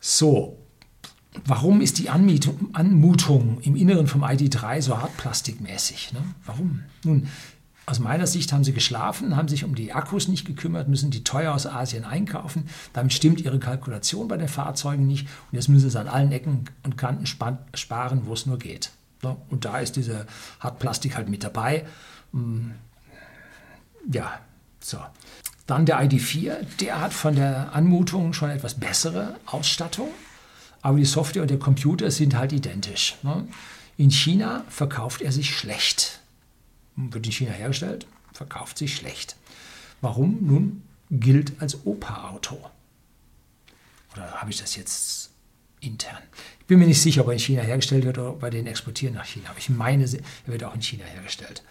[0.00, 0.56] So,
[1.44, 6.12] Warum ist die Anmietung, Anmutung im Inneren vom ID3 so hartplastikmäßig?
[6.12, 6.20] Ne?
[6.44, 6.84] Warum?
[7.04, 7.28] Nun,
[7.86, 11.24] aus meiner Sicht haben sie geschlafen, haben sich um die Akkus nicht gekümmert, müssen die
[11.24, 12.68] teuer aus Asien einkaufen.
[12.92, 15.26] Damit stimmt ihre Kalkulation bei den Fahrzeugen nicht.
[15.50, 18.90] Und jetzt müssen sie an allen Ecken und Kanten sparen, wo es nur geht.
[19.22, 19.36] Ne?
[19.48, 20.26] Und da ist diese
[20.60, 21.86] Hartplastik halt mit dabei.
[22.32, 22.72] Hm,
[24.12, 24.38] ja,
[24.80, 24.98] so.
[25.66, 30.08] Dann der ID4, der hat von der Anmutung schon etwas bessere Ausstattung
[30.82, 33.16] aber die Software und der Computer sind halt identisch.
[33.22, 33.46] Ne?
[33.96, 36.20] In China verkauft er sich schlecht.
[36.96, 39.36] Wird in China hergestellt, verkauft sich schlecht.
[40.00, 40.38] Warum?
[40.42, 42.58] Nun gilt als Opa-Auto.
[44.12, 45.30] Oder habe ich das jetzt
[45.80, 46.22] intern?
[46.60, 49.14] Ich bin mir nicht sicher, ob er in China hergestellt wird oder bei denen exportieren
[49.14, 49.50] nach China.
[49.50, 51.62] Aber ich meine, er wird auch in China hergestellt.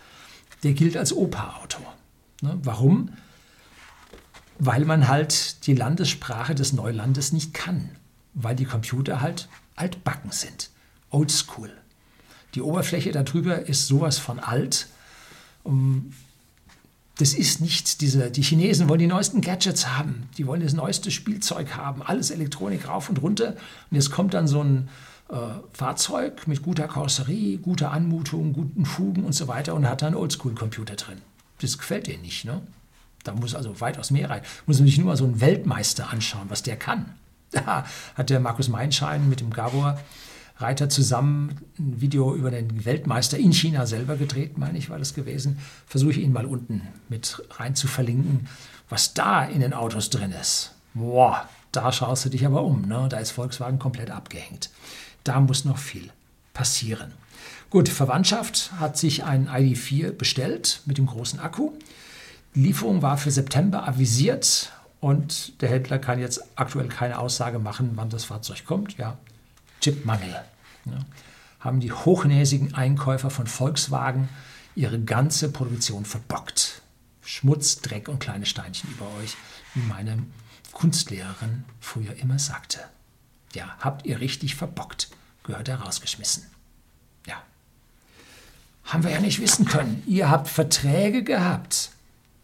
[0.64, 1.82] Der gilt als Opa-Auto.
[2.42, 2.58] Ne?
[2.64, 3.14] Warum?
[4.60, 7.90] Weil man halt die Landessprache des Neulandes nicht kann
[8.38, 10.70] weil die Computer halt altbacken sind,
[11.10, 11.72] oldschool.
[12.56, 14.88] Die Oberfläche darüber ist sowas von alt.
[17.18, 21.12] Das ist nicht diese, die Chinesen wollen die neuesten Gadgets haben, die wollen das neueste
[21.12, 23.56] Spielzeug haben, alles Elektronik rauf und runter.
[23.90, 24.90] Und jetzt kommt dann so ein
[25.30, 25.36] äh,
[25.74, 30.16] Fahrzeug mit guter Karosserie, guter Anmutung, guten Fugen und so weiter und hat da einen
[30.16, 31.22] Oldschool-Computer drin.
[31.60, 32.46] Das gefällt denen nicht.
[32.46, 32.62] Ne?
[33.24, 34.42] Da muss also weitaus mehr rein.
[34.68, 37.16] Muss man sich nur mal so einen Weltmeister anschauen, was der kann.
[37.52, 39.98] Da hat der Markus Meinschein mit dem Gabor
[40.60, 45.14] Reiter zusammen ein Video über den Weltmeister in China selber gedreht, meine ich, war das
[45.14, 45.60] gewesen.
[45.86, 48.48] Versuche ich ihn mal unten mit rein zu verlinken,
[48.90, 50.74] was da in den Autos drin ist.
[50.96, 52.88] Boah, da schaust du dich aber um.
[52.88, 53.06] Ne?
[53.10, 54.72] Da ist Volkswagen komplett abgehängt.
[55.24, 56.10] Da muss noch viel
[56.54, 57.14] passieren.
[57.70, 61.74] Gut, Verwandtschaft hat sich ein ID4 bestellt mit dem großen Akku.
[62.56, 67.92] Die Lieferung war für September avisiert, und der Händler kann jetzt aktuell keine Aussage machen,
[67.96, 68.98] wann das Fahrzeug kommt.
[68.98, 69.18] Ja,
[69.82, 70.36] Chipmangel.
[70.86, 71.00] Ja.
[71.60, 74.30] Haben die hochnäsigen Einkäufer von Volkswagen
[74.76, 76.82] ihre ganze Produktion verbockt.
[77.22, 79.36] Schmutz, Dreck und kleine Steinchen über euch,
[79.74, 80.24] wie meine
[80.72, 82.80] Kunstlehrerin früher immer sagte.
[83.54, 85.10] Ja, habt ihr richtig verbockt,
[85.44, 86.46] gehört er rausgeschmissen.
[87.26, 87.42] Ja.
[88.86, 90.04] Haben wir ja nicht wissen können.
[90.06, 91.92] Ihr habt Verträge gehabt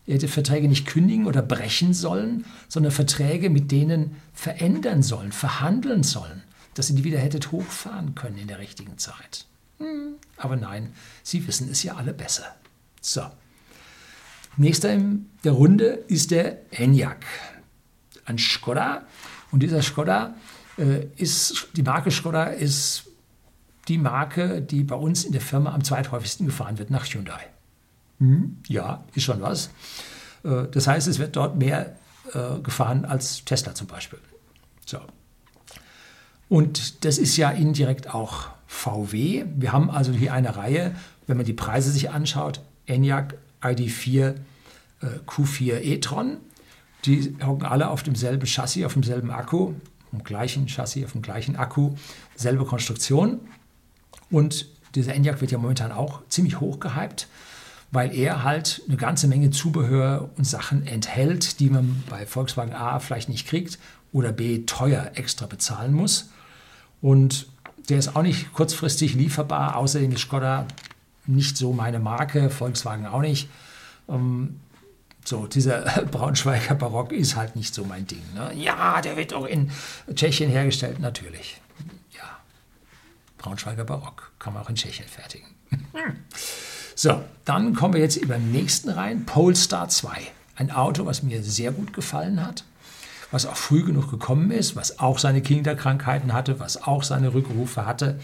[0.05, 6.03] er hätte Verträge nicht kündigen oder brechen sollen, sondern Verträge mit denen verändern sollen, verhandeln
[6.03, 9.45] sollen, dass ihr die wieder hättet hochfahren können in der richtigen Zeit.
[9.79, 12.55] Hm, aber nein, sie wissen es ja alle besser.
[13.01, 13.21] So.
[14.57, 17.25] Nächster in der Runde ist der Enyaq.
[18.25, 19.03] Ein Skoda.
[19.51, 20.35] Und dieser Skoda
[20.77, 23.05] äh, ist, die Marke Skoda ist
[23.87, 27.52] die Marke, die bei uns in der Firma am zweithäufigsten gefahren wird nach Hyundai.
[28.23, 29.69] Hm, ja, ist schon was.
[30.45, 31.97] Äh, das heißt, es wird dort mehr
[32.33, 34.19] äh, gefahren als Tesla zum Beispiel.
[34.85, 34.99] So.
[36.47, 39.43] Und das ist ja indirekt auch VW.
[39.57, 40.95] Wir haben also hier eine Reihe,
[41.27, 44.35] wenn man die Preise sich anschaut, ENIAC ID4 äh,
[45.27, 46.37] Q4 e-tron.
[47.03, 49.73] Die hocken alle auf demselben Chassis, auf demselben Akku,
[50.13, 51.95] im gleichen Chassis, auf dem gleichen Akku,
[52.35, 53.41] selbe Konstruktion.
[54.29, 57.27] Und dieser ENIAC wird ja momentan auch ziemlich hoch gehypt,
[57.93, 62.97] weil er halt eine ganze Menge Zubehör und Sachen enthält, die man bei Volkswagen A
[62.97, 63.77] vielleicht nicht kriegt
[64.11, 66.31] oder B teuer extra bezahlen muss.
[67.01, 67.45] Und
[67.89, 69.75] der ist auch nicht kurzfristig lieferbar.
[69.75, 70.65] Außerdem ist Skoda
[71.27, 73.47] nicht so meine Marke, Volkswagen auch nicht.
[74.09, 74.59] Ähm,
[75.23, 78.23] so, dieser Braunschweiger Barock ist halt nicht so mein Ding.
[78.33, 78.53] Ne?
[78.55, 79.69] Ja, der wird auch in
[80.11, 81.61] Tschechien hergestellt, natürlich.
[82.17, 82.39] Ja,
[83.37, 85.47] Braunschweiger Barock kann man auch in Tschechien fertigen.
[86.95, 90.11] So, dann kommen wir jetzt über den nächsten rein, Polestar 2.
[90.55, 92.63] Ein Auto, was mir sehr gut gefallen hat,
[93.31, 97.85] was auch früh genug gekommen ist, was auch seine Kinderkrankheiten hatte, was auch seine Rückrufe
[97.85, 98.19] hatte.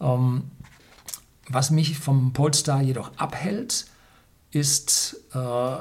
[0.00, 0.44] Ähm,
[1.48, 3.86] was mich vom Polestar jedoch abhält,
[4.50, 5.76] ist äh,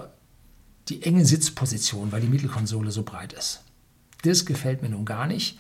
[0.89, 3.61] die enge Sitzposition, weil die Mittelkonsole so breit ist.
[4.23, 5.59] Das gefällt mir nun gar nicht.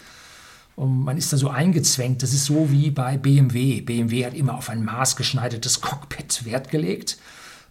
[0.75, 2.21] Und man ist da so eingezwängt.
[2.21, 3.81] Das ist so wie bei BMW.
[3.81, 7.17] BMW hat immer auf ein maßgeschneidertes Cockpit Wert gelegt.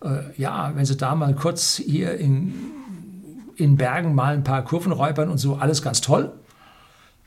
[0.03, 2.55] Äh, ja, wenn Sie da mal kurz hier in,
[3.57, 6.33] in Bergen mal ein paar Kurven räubern und so, alles ganz toll.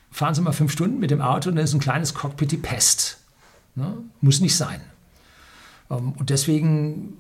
[0.09, 2.57] Fahren Sie mal fünf Stunden mit dem Auto und dann ist ein kleines Cockpit die
[2.57, 3.19] Pest.
[3.75, 3.97] Ne?
[4.21, 4.81] Muss nicht sein.
[5.91, 7.13] Ähm, und deswegen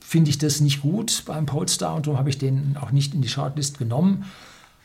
[0.00, 3.20] finde ich das nicht gut beim Polestar und darum habe ich den auch nicht in
[3.20, 4.24] die Shortlist genommen.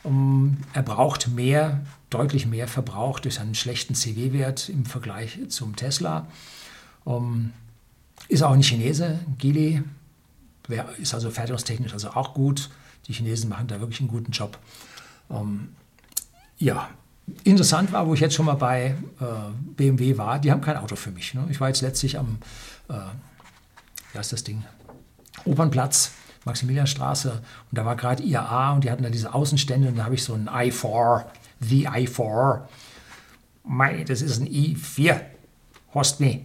[0.06, 6.26] Ähm, er braucht mehr, deutlich mehr Verbrauch durch seinen schlechten CW-Wert im Vergleich zum Tesla.
[7.06, 7.52] Ähm,
[8.28, 9.82] ist auch ein Chinese, Geely,
[10.98, 12.70] ist also fertigungstechnisch also auch gut.
[13.06, 14.58] Die Chinesen machen da wirklich einen guten Job.
[15.30, 15.68] Ähm,
[16.58, 16.88] ja,
[17.44, 19.24] interessant war, wo ich jetzt schon mal bei äh,
[19.76, 21.34] BMW war, die haben kein Auto für mich.
[21.34, 21.46] Ne?
[21.50, 22.38] Ich war jetzt letztlich am,
[22.88, 22.94] äh,
[24.12, 24.64] wie heißt das Ding?
[25.44, 26.12] Opernplatz,
[26.46, 30.14] Maximilianstraße und da war gerade IAA und die hatten da diese Außenstände und da habe
[30.14, 31.24] ich so ein i4,
[31.60, 32.62] the i4.
[33.64, 35.20] Mei, das ist ein i4,
[35.92, 36.40] Horst me.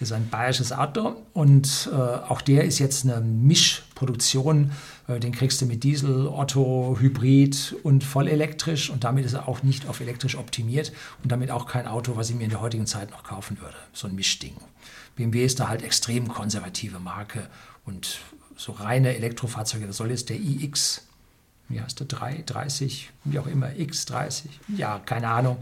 [0.00, 4.72] Das ist ein bayerisches Auto und äh, auch der ist jetzt eine Mischproduktion.
[5.06, 9.48] Äh, den kriegst du mit Diesel, Otto, Hybrid und voll elektrisch und damit ist er
[9.48, 12.60] auch nicht auf elektrisch optimiert und damit auch kein Auto, was ich mir in der
[12.60, 13.76] heutigen Zeit noch kaufen würde.
[13.92, 14.56] So ein Mischding.
[15.16, 17.48] BMW ist da halt extrem konservative Marke
[17.84, 18.18] und
[18.56, 19.86] so reine Elektrofahrzeuge.
[19.86, 21.02] Das soll jetzt der iX,
[21.68, 25.58] wie heißt der, 3, 30, wie auch immer, X30, ja, keine Ahnung.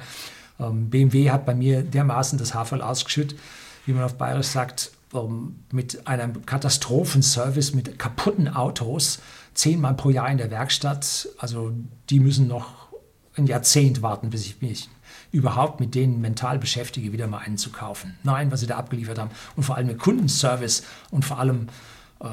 [0.58, 3.38] Ähm, BMW hat bei mir dermaßen das Haferl ausgeschüttet,
[3.86, 9.20] wie man auf Bayerisch sagt, ähm, mit einem Katastrophenservice, mit kaputten Autos,
[9.54, 11.28] zehnmal pro Jahr in der Werkstatt.
[11.38, 11.72] Also
[12.10, 12.88] die müssen noch
[13.36, 14.88] ein Jahrzehnt warten, bis ich mich
[15.30, 18.18] überhaupt mit denen mental beschäftige, wieder mal einen zu kaufen.
[18.22, 19.30] Nein, was sie da abgeliefert haben.
[19.56, 21.68] Und vor allem mit Kundenservice und vor allem
[22.20, 22.26] äh,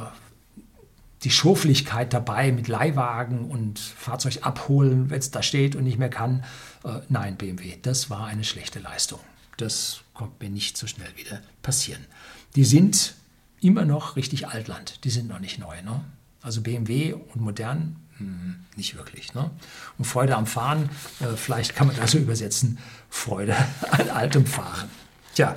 [1.23, 6.10] die Schoflichkeit dabei mit Leihwagen und Fahrzeug abholen, wenn es da steht und nicht mehr
[6.10, 6.43] kann.
[6.84, 9.19] Äh, nein, BMW, das war eine schlechte Leistung.
[9.58, 12.05] Das kommt mir nicht so schnell wieder passieren.
[12.55, 13.15] Die sind
[13.62, 15.82] immer noch richtig Altland, die sind noch nicht neu.
[15.82, 16.03] Ne?
[16.41, 19.34] Also BMW und modern, hm, nicht wirklich.
[19.34, 19.49] Ne?
[19.97, 22.79] Und Freude am Fahren, äh, vielleicht kann man das so übersetzen,
[23.10, 23.55] Freude
[23.91, 24.89] an altem Fahren.
[25.36, 25.55] Tja,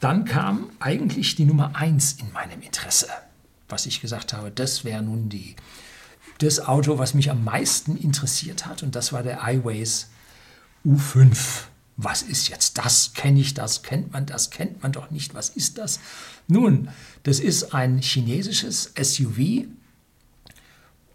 [0.00, 3.08] dann kam eigentlich die Nummer eins in meinem Interesse,
[3.72, 5.56] was ich gesagt habe, das wäre nun die,
[6.38, 10.10] das Auto, was mich am meisten interessiert hat, und das war der iWays
[10.84, 11.64] U5.
[11.96, 13.12] Was ist jetzt das?
[13.14, 13.82] Kenne ich das?
[13.82, 14.50] Kennt man das?
[14.50, 15.34] Kennt man doch nicht.
[15.34, 16.00] Was ist das?
[16.48, 16.88] Nun,
[17.22, 19.66] das ist ein chinesisches SUV,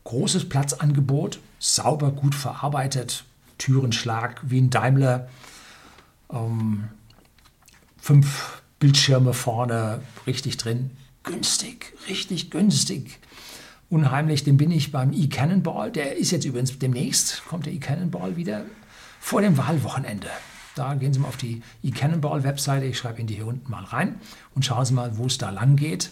[0.04, 3.24] großes Platzangebot, sauber, gut verarbeitet,
[3.58, 5.30] Türenschlag wie ein Daimler,
[6.32, 6.90] ähm,
[8.00, 10.92] fünf Bildschirme vorne richtig drin.
[11.28, 13.20] Günstig, richtig günstig.
[13.90, 15.92] Unheimlich, den bin ich beim E-Cannonball.
[15.92, 18.66] Der ist jetzt übrigens demnächst, kommt der E-Cannonball wieder
[19.20, 20.30] vor dem Wahlwochenende.
[20.76, 24.20] Da gehen Sie mal auf die E-Cannonball-Webseite, ich schreibe Ihnen die hier unten mal rein
[24.56, 26.12] und schauen Sie mal, wo es da lang geht,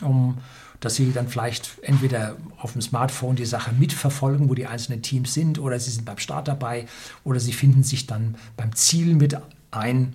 [0.00, 0.38] um,
[0.80, 5.34] dass Sie dann vielleicht entweder auf dem Smartphone die Sache mitverfolgen, wo die einzelnen Teams
[5.34, 6.86] sind, oder Sie sind beim Start dabei,
[7.24, 9.36] oder Sie finden sich dann beim Ziel mit
[9.72, 10.14] ein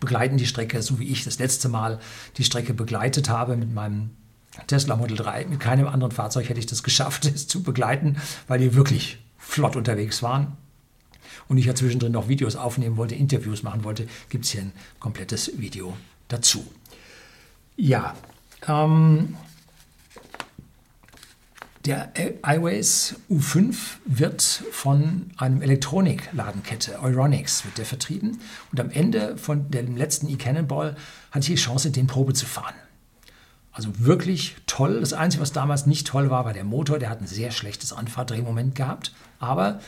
[0.00, 1.98] begleiten die Strecke, so wie ich das letzte Mal
[2.36, 4.10] die Strecke begleitet habe mit meinem
[4.66, 5.46] Tesla Model 3.
[5.46, 8.16] Mit keinem anderen Fahrzeug hätte ich das geschafft, es zu begleiten,
[8.46, 10.56] weil die wirklich flott unterwegs waren.
[11.48, 14.72] Und ich ja zwischendrin noch Videos aufnehmen wollte, Interviews machen wollte, gibt es hier ein
[15.00, 15.96] komplettes Video
[16.28, 16.66] dazu.
[17.76, 18.14] Ja,
[18.66, 19.36] ähm,
[21.84, 22.12] Der
[22.44, 28.40] iWays U5 wird von einem Elektronikladenkette, Euronics, wird der vertrieben.
[28.72, 30.96] Und am Ende von dem letzten e-Cannonball
[31.30, 32.74] hatte ich die Chance, den Probe zu fahren.
[33.70, 34.98] Also wirklich toll.
[34.98, 36.98] Das Einzige, was damals nicht toll war, war der Motor.
[36.98, 39.12] Der hat ein sehr schlechtes Anfahrdrehmoment gehabt.
[39.38, 39.80] Aber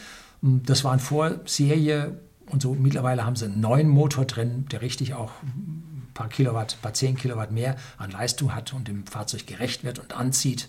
[0.43, 2.17] hm, das war ein Vorserie
[2.47, 2.75] und so.
[2.75, 6.95] Mittlerweile haben sie einen neuen Motor drin, der richtig auch ein paar Kilowatt, ein paar
[6.95, 10.69] 10 Kilowatt mehr an Leistung hat und dem Fahrzeug gerecht wird und anzieht.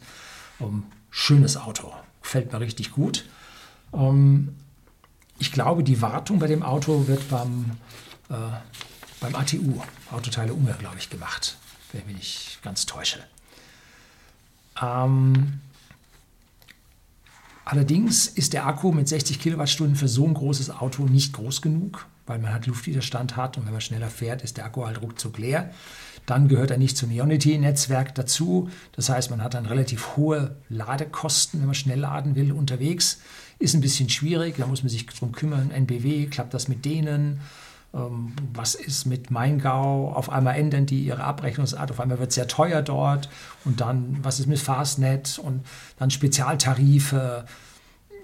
[1.11, 1.93] Schönes Auto.
[2.23, 3.25] Gefällt mir richtig gut.
[3.91, 4.55] Um,
[5.37, 7.71] ich glaube, die Wartung bei dem Auto wird beim,
[8.29, 8.35] äh,
[9.19, 9.81] beim ATU,
[10.11, 11.57] Autoteile Ungar, glaube ich, gemacht
[11.91, 13.19] wenn ich mich nicht ganz täusche.
[14.81, 15.59] Ähm,
[17.65, 22.05] allerdings ist der Akku mit 60 Kilowattstunden für so ein großes Auto nicht groß genug,
[22.31, 25.37] weil man halt Luftwiderstand hat und wenn man schneller fährt, ist der Akku halt ruckzuck
[25.37, 25.71] leer.
[26.25, 28.69] Dann gehört er nicht zum Ionity-Netzwerk dazu.
[28.93, 33.19] Das heißt, man hat dann relativ hohe Ladekosten, wenn man schnell laden will unterwegs.
[33.59, 35.71] Ist ein bisschen schwierig, da muss man sich drum kümmern.
[35.71, 37.41] NBW, klappt das mit denen?
[37.93, 40.13] Ähm, was ist mit Maingau?
[40.13, 43.27] Auf einmal ändern die ihre Abrechnungsart, auf einmal wird es sehr teuer dort.
[43.65, 45.65] Und dann, was ist mit Fastnet und
[45.97, 47.45] dann Spezialtarife?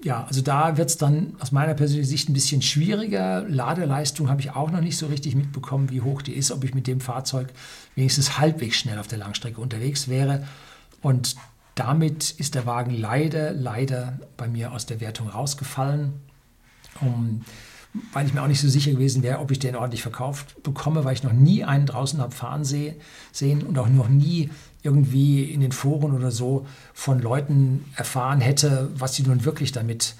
[0.04, 3.44] Ja, also da wird es dann aus meiner persönlichen Sicht ein bisschen schwieriger.
[3.48, 6.74] Ladeleistung habe ich auch noch nicht so richtig mitbekommen, wie hoch die ist, ob ich
[6.74, 7.48] mit dem Fahrzeug
[7.96, 10.46] wenigstens halbwegs schnell auf der Langstrecke unterwegs wäre.
[11.02, 11.36] Und
[11.74, 16.12] damit ist der Wagen leider, leider bei mir aus der Wertung rausgefallen.
[17.00, 17.44] Um,
[18.12, 21.04] weil ich mir auch nicht so sicher gewesen wäre, ob ich den ordentlich verkauft bekomme,
[21.04, 24.50] weil ich noch nie einen draußen habe fahren sehen und auch noch nie
[24.82, 30.14] irgendwie in den Foren oder so von Leuten erfahren hätte, was sie nun wirklich damit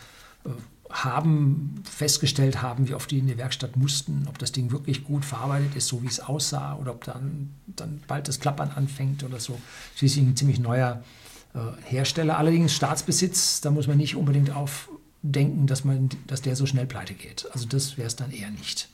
[0.45, 0.51] äh,
[0.91, 5.25] haben, festgestellt haben, wie oft die in die Werkstatt mussten, ob das Ding wirklich gut
[5.25, 9.39] verarbeitet ist, so wie es aussah, oder ob dann, dann bald das Klappern anfängt oder
[9.39, 9.61] so.
[9.97, 11.03] Schließlich ein ziemlich neuer
[11.55, 12.39] äh, Hersteller.
[12.39, 14.89] Allerdings Staatsbesitz, da muss man nicht unbedingt auf
[15.23, 17.47] denken, dass, man, dass der so schnell pleite geht.
[17.53, 18.89] Also das wäre es dann eher nicht.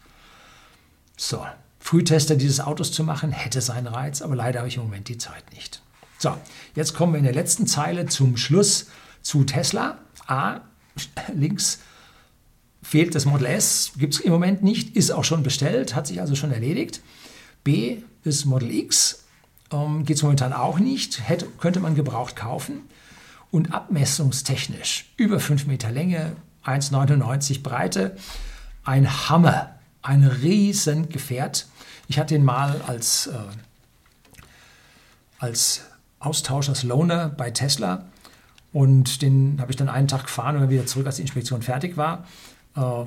[1.17, 1.45] So,
[1.85, 5.19] Frühtester dieses Autos zu machen, hätte seinen Reiz, aber leider habe ich im Moment die
[5.19, 5.83] Zeit nicht.
[6.19, 6.35] So,
[6.75, 8.87] jetzt kommen wir in der letzten Zeile zum Schluss
[9.21, 9.99] zu Tesla.
[10.27, 10.61] A,
[11.35, 11.81] links
[12.83, 16.23] fehlt das Model S, gibt es im Moment nicht, ist auch schon bestellt, hat sich
[16.23, 17.03] also schon erledigt.
[17.65, 19.25] B, das Model X,
[19.71, 22.81] ähm, geht es momentan auch nicht, hätte, könnte man gebraucht kaufen
[23.51, 28.17] und abmessungstechnisch über 5 Meter Länge, 1,99 Breite,
[28.85, 31.67] ein Hammer, ein riesen Gefährt.
[32.09, 33.33] Ich hatte ihn mal als, äh,
[35.39, 35.83] als
[36.19, 38.05] Austausch, als Loaner bei Tesla
[38.73, 41.63] und den habe ich dann einen Tag gefahren und dann wieder zurück, als die Inspektion
[41.63, 42.27] fertig war.
[42.77, 43.05] Äh,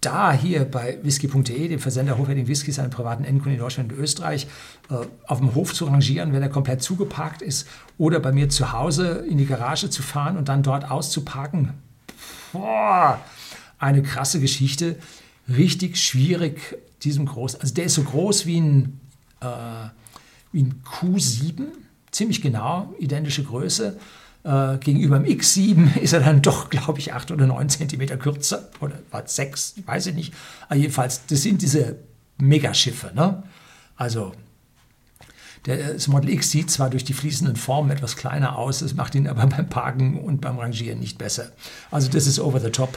[0.00, 4.46] da hier bei whisky.de, dem Versender hochwertigen Whiskys an privaten Endkunden in Deutschland und Österreich,
[4.90, 4.94] äh,
[5.26, 7.66] auf dem Hof zu rangieren, wenn er komplett zugeparkt ist,
[7.98, 11.70] oder bei mir zu Hause in die Garage zu fahren und dann dort auszuparken.
[12.52, 13.20] Boah,
[13.78, 14.96] eine krasse Geschichte.
[15.48, 17.56] Richtig schwierig, diesem groß.
[17.56, 19.00] Also der ist so groß wie ein,
[19.40, 19.46] äh,
[20.52, 21.64] wie ein Q7,
[22.10, 23.98] ziemlich genau, identische Größe.
[24.44, 28.70] Äh, gegenüber dem X7 ist er dann doch, glaube ich, 8 oder 9 Zentimeter kürzer.
[28.80, 30.34] Oder war 6, weiß ich nicht.
[30.68, 31.96] Aber jedenfalls, das sind diese
[32.38, 33.12] Megaschiffe.
[33.14, 33.42] Ne?
[33.96, 34.32] Also
[35.66, 39.26] das Model X sieht zwar durch die fließenden Formen etwas kleiner aus, das macht ihn
[39.26, 41.50] aber beim Parken und beim Rangieren nicht besser.
[41.90, 42.96] Also das ist over the top,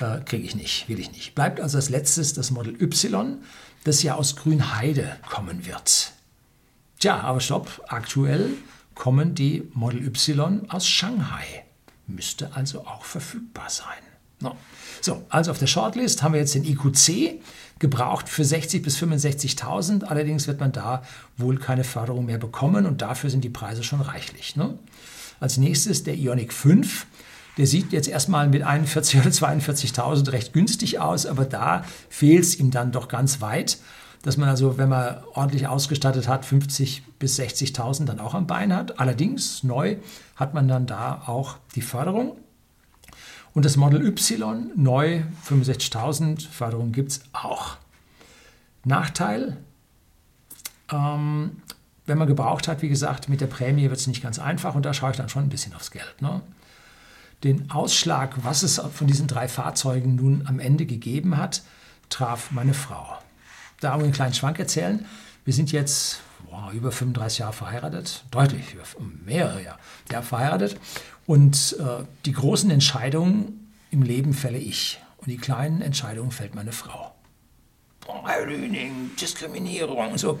[0.00, 1.34] äh, kriege ich nicht, will ich nicht.
[1.34, 3.38] Bleibt also als letztes das Model Y,
[3.84, 6.12] das ja aus Grünheide kommen wird.
[6.98, 8.50] Tja, aber stopp, aktuell
[8.94, 11.64] kommen die Model Y aus Shanghai.
[12.06, 14.02] Müsste also auch verfügbar sein.
[14.40, 14.56] No.
[15.00, 17.40] So, also auf der Shortlist haben wir jetzt den IQC
[17.78, 20.04] gebraucht für 60.000 bis 65.000.
[20.04, 21.02] Allerdings wird man da
[21.36, 24.56] wohl keine Förderung mehr bekommen und dafür sind die Preise schon reichlich.
[24.56, 24.78] Ne?
[25.40, 27.06] Als nächstes der Ionic 5.
[27.58, 32.58] Der sieht jetzt erstmal mit 41.000 oder 42.000 recht günstig aus, aber da fehlt es
[32.58, 33.78] ihm dann doch ganz weit
[34.22, 38.74] dass man also, wenn man ordentlich ausgestattet hat, 50.000 bis 60.000 dann auch am Bein
[38.74, 38.98] hat.
[39.00, 39.96] Allerdings neu
[40.36, 42.36] hat man dann da auch die Förderung.
[43.54, 47.76] Und das Model Y neu 65.000 Förderung gibt es auch.
[48.84, 49.56] Nachteil,
[50.92, 51.62] ähm,
[52.06, 54.84] wenn man gebraucht hat, wie gesagt, mit der Prämie wird es nicht ganz einfach und
[54.84, 56.16] da schaue ich dann schon ein bisschen aufs Geld.
[56.20, 56.40] Ne?
[57.44, 61.62] Den Ausschlag, was es von diesen drei Fahrzeugen nun am Ende gegeben hat,
[62.08, 63.18] traf meine Frau
[63.80, 65.04] da einen kleinen Schwank erzählen.
[65.44, 68.84] Wir sind jetzt boah, über 35 Jahre verheiratet, deutlich über
[69.24, 69.78] mehrere Jahre,
[70.10, 70.76] Jahre verheiratet.
[71.26, 76.72] Und äh, die großen Entscheidungen im Leben fälle ich und die kleinen Entscheidungen fällt meine
[76.72, 77.14] Frau.
[78.00, 78.24] Boah,
[79.20, 80.38] Diskriminierung und so.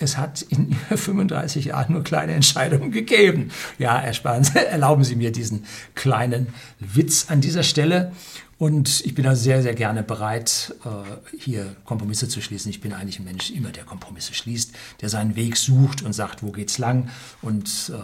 [0.00, 3.50] Es hat in 35 Jahren nur kleine Entscheidungen gegeben.
[3.78, 6.48] Ja, ersparen Sie, erlauben Sie mir diesen kleinen
[6.80, 8.12] Witz an dieser Stelle.
[8.58, 12.68] Und ich bin da sehr, sehr gerne bereit, äh, hier Kompromisse zu schließen.
[12.68, 16.42] Ich bin eigentlich ein Mensch, immer der Kompromisse schließt, der seinen Weg sucht und sagt,
[16.42, 17.08] wo geht's lang.
[17.40, 17.98] Und äh,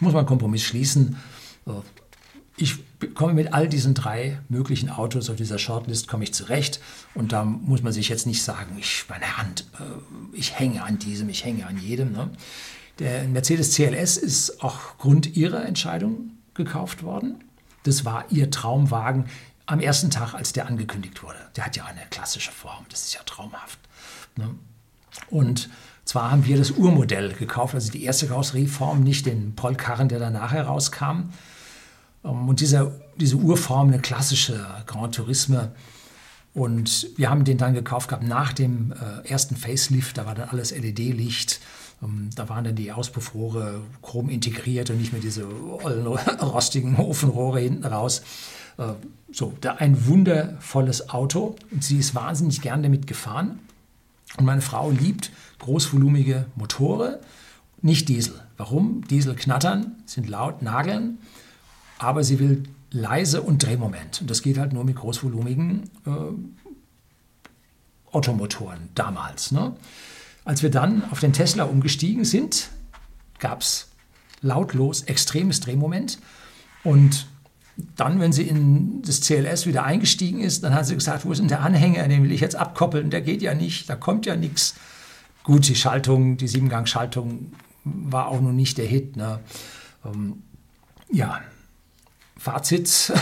[0.00, 1.16] muss man einen Kompromiss schließen.
[2.56, 2.76] Ich
[3.14, 6.80] komme mit all diesen drei möglichen Autos auf dieser Shortlist komme ich zurecht
[7.14, 10.98] und da muss man sich jetzt nicht sagen, ich meine Hand, äh, ich hänge an
[10.98, 12.12] diesem, ich hänge an jedem.
[12.12, 12.30] Ne?
[12.98, 17.44] Der Mercedes CLS ist auch Grund ihrer Entscheidung gekauft worden.
[17.82, 19.26] Das war ihr Traumwagen
[19.66, 21.38] am ersten Tag, als der angekündigt wurde.
[21.56, 23.78] Der hat ja eine klassische Form, das ist ja traumhaft.
[24.36, 24.54] Ne?
[25.28, 25.68] Und
[26.04, 30.52] zwar haben wir das Urmodell gekauft, also die erste Karosserieform, nicht den Polkarren, der danach
[30.52, 31.30] herauskam,
[32.26, 35.72] und diese, diese Urform, eine klassische Grand Tourisme.
[36.54, 40.16] Und wir haben den dann gekauft gehabt nach dem äh, ersten Facelift.
[40.18, 41.60] Da war dann alles LED-Licht.
[42.02, 45.44] Ähm, da waren dann die Auspuffrohre chrom integriert und nicht mehr diese
[46.42, 48.22] rostigen Ofenrohre hinten raus.
[48.78, 48.94] Äh,
[49.30, 51.56] so, da ein wundervolles Auto.
[51.70, 53.58] Und sie ist wahnsinnig gern damit gefahren.
[54.38, 57.20] Und meine Frau liebt großvolumige Motore,
[57.82, 58.34] nicht Diesel.
[58.56, 59.06] Warum?
[59.08, 61.18] Diesel knattern, sind laut, nageln
[61.98, 64.20] aber sie will leise und Drehmoment.
[64.20, 66.10] Und das geht halt nur mit großvolumigen äh,
[68.12, 69.52] Ottomotoren damals.
[69.52, 69.74] Ne?
[70.44, 72.70] Als wir dann auf den Tesla umgestiegen sind,
[73.38, 73.88] gab es
[74.40, 76.18] lautlos extremes Drehmoment.
[76.84, 77.26] Und
[77.96, 81.38] dann, wenn sie in das CLS wieder eingestiegen ist, dann hat sie gesagt, wo ist
[81.38, 84.36] denn der Anhänger, den will ich jetzt abkoppeln, der geht ja nicht, da kommt ja
[84.36, 84.74] nichts.
[85.44, 87.52] Gut, die Schaltung, die Siebengang-Schaltung
[87.84, 89.16] war auch noch nicht der Hit.
[89.16, 89.40] Ne?
[90.04, 90.42] Ähm,
[91.10, 91.40] ja,
[92.46, 93.12] Fazit,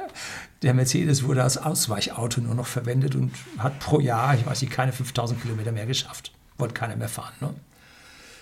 [0.62, 4.72] der Mercedes wurde als Ausweichauto nur noch verwendet und hat pro Jahr, ich weiß nicht,
[4.72, 6.30] keine 5000 Kilometer mehr geschafft.
[6.58, 7.34] Wollte keiner mehr fahren.
[7.40, 7.54] Ne?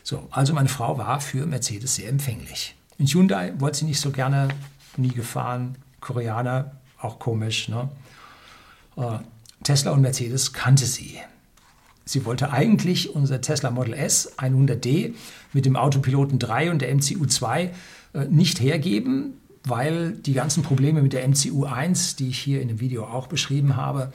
[0.03, 2.75] So, also meine Frau war für Mercedes sehr empfänglich.
[2.99, 4.49] In Hyundai wollte sie nicht so gerne,
[4.99, 5.77] nie gefahren.
[6.01, 7.71] Koreaner, auch komisch.
[7.71, 7.89] Ne?
[8.99, 9.21] Äh,
[9.63, 11.19] Tesla und Mercedes kannte sie.
[12.05, 15.15] Sie wollte eigentlich unser Tesla Model S 100D
[15.55, 17.73] mit dem Autopiloten 3 und der MCU 2
[18.13, 22.81] äh, nicht hergeben, weil die ganzen Probleme mit der MCU1, die ich hier in dem
[22.81, 24.13] Video auch beschrieben habe,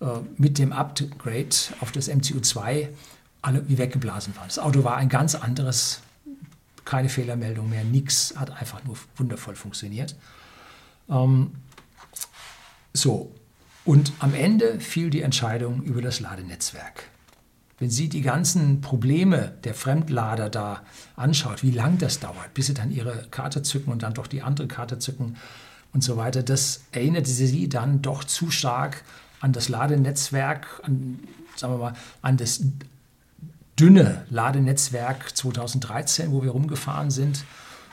[0.00, 2.88] äh, mit dem Upgrade auf das MCU2
[3.40, 4.48] alle wie weggeblasen waren.
[4.48, 6.00] Das Auto war ein ganz anderes,
[6.84, 10.16] keine Fehlermeldung mehr, nichts, hat einfach nur wundervoll funktioniert.
[11.08, 11.52] Ähm,
[12.92, 13.32] so,
[13.84, 17.04] und am Ende fiel die Entscheidung über das Ladenetzwerk.
[17.78, 20.82] Wenn sie die ganzen Probleme der Fremdlader da
[21.14, 24.42] anschaut, wie lang das dauert, bis sie dann ihre Karte zücken und dann doch die
[24.42, 25.36] andere Karte zücken
[25.92, 29.04] und so weiter, das erinnerte sie dann doch zu stark
[29.40, 31.20] an das Ladenetzwerk, an,
[31.56, 32.62] sagen wir mal, an das
[33.78, 37.44] dünne Ladenetzwerk 2013, wo wir rumgefahren sind.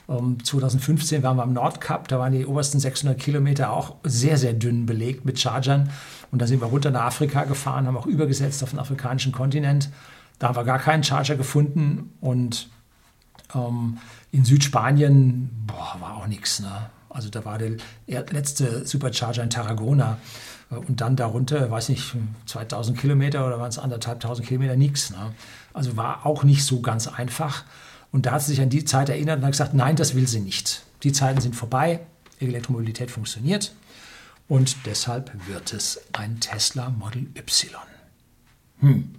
[0.08, 4.54] 2015 ähm, waren wir am Nordkap, da waren die obersten 600 Kilometer auch sehr, sehr
[4.54, 5.90] dünn belegt mit Chargern.
[6.32, 9.90] Und da sind wir runter nach Afrika gefahren, haben auch übergesetzt auf den afrikanischen Kontinent.
[10.40, 12.14] Da haben wir gar keinen Charger gefunden.
[12.22, 12.70] Und
[13.54, 13.98] ähm,
[14.32, 16.60] in Südspanien boah, war auch nichts.
[16.60, 16.72] Ne?
[17.10, 17.78] Also da war der
[18.08, 20.18] letzte Supercharger in Tarragona.
[20.70, 25.10] Äh, und dann darunter, weiß nicht, 2000 Kilometer oder waren es anderthalbtausend Kilometer, nichts.
[25.10, 25.34] Ne?
[25.74, 27.64] Also war auch nicht so ganz einfach.
[28.16, 30.26] Und da hat sie sich an die Zeit erinnert und hat gesagt, nein, das will
[30.26, 30.84] sie nicht.
[31.04, 32.00] Die Zeiten sind vorbei,
[32.40, 33.76] Elektromobilität funktioniert
[34.48, 37.76] und deshalb wird es ein Tesla Model Y.
[38.80, 39.16] Hm.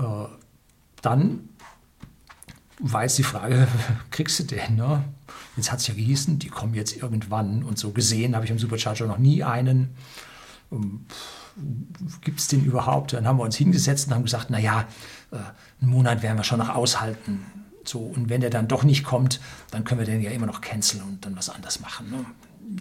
[0.00, 0.02] Äh,
[1.00, 1.48] dann
[2.80, 3.68] war jetzt die Frage,
[4.10, 4.74] kriegst du den?
[4.74, 5.04] Ne?
[5.56, 8.58] Jetzt hat es ja gehießen, die kommen jetzt irgendwann und so gesehen habe ich am
[8.58, 9.94] Supercharger noch nie einen.
[10.72, 11.06] Ähm,
[12.22, 13.12] gibt es den überhaupt?
[13.12, 14.88] Dann haben wir uns hingesetzt und haben gesagt, naja,
[15.30, 15.36] äh,
[15.84, 17.44] einen Monat werden wir schon noch aushalten.
[17.84, 20.60] So, und wenn der dann doch nicht kommt, dann können wir den ja immer noch
[20.60, 22.10] canceln und dann was anderes machen.
[22.10, 22.24] Ne?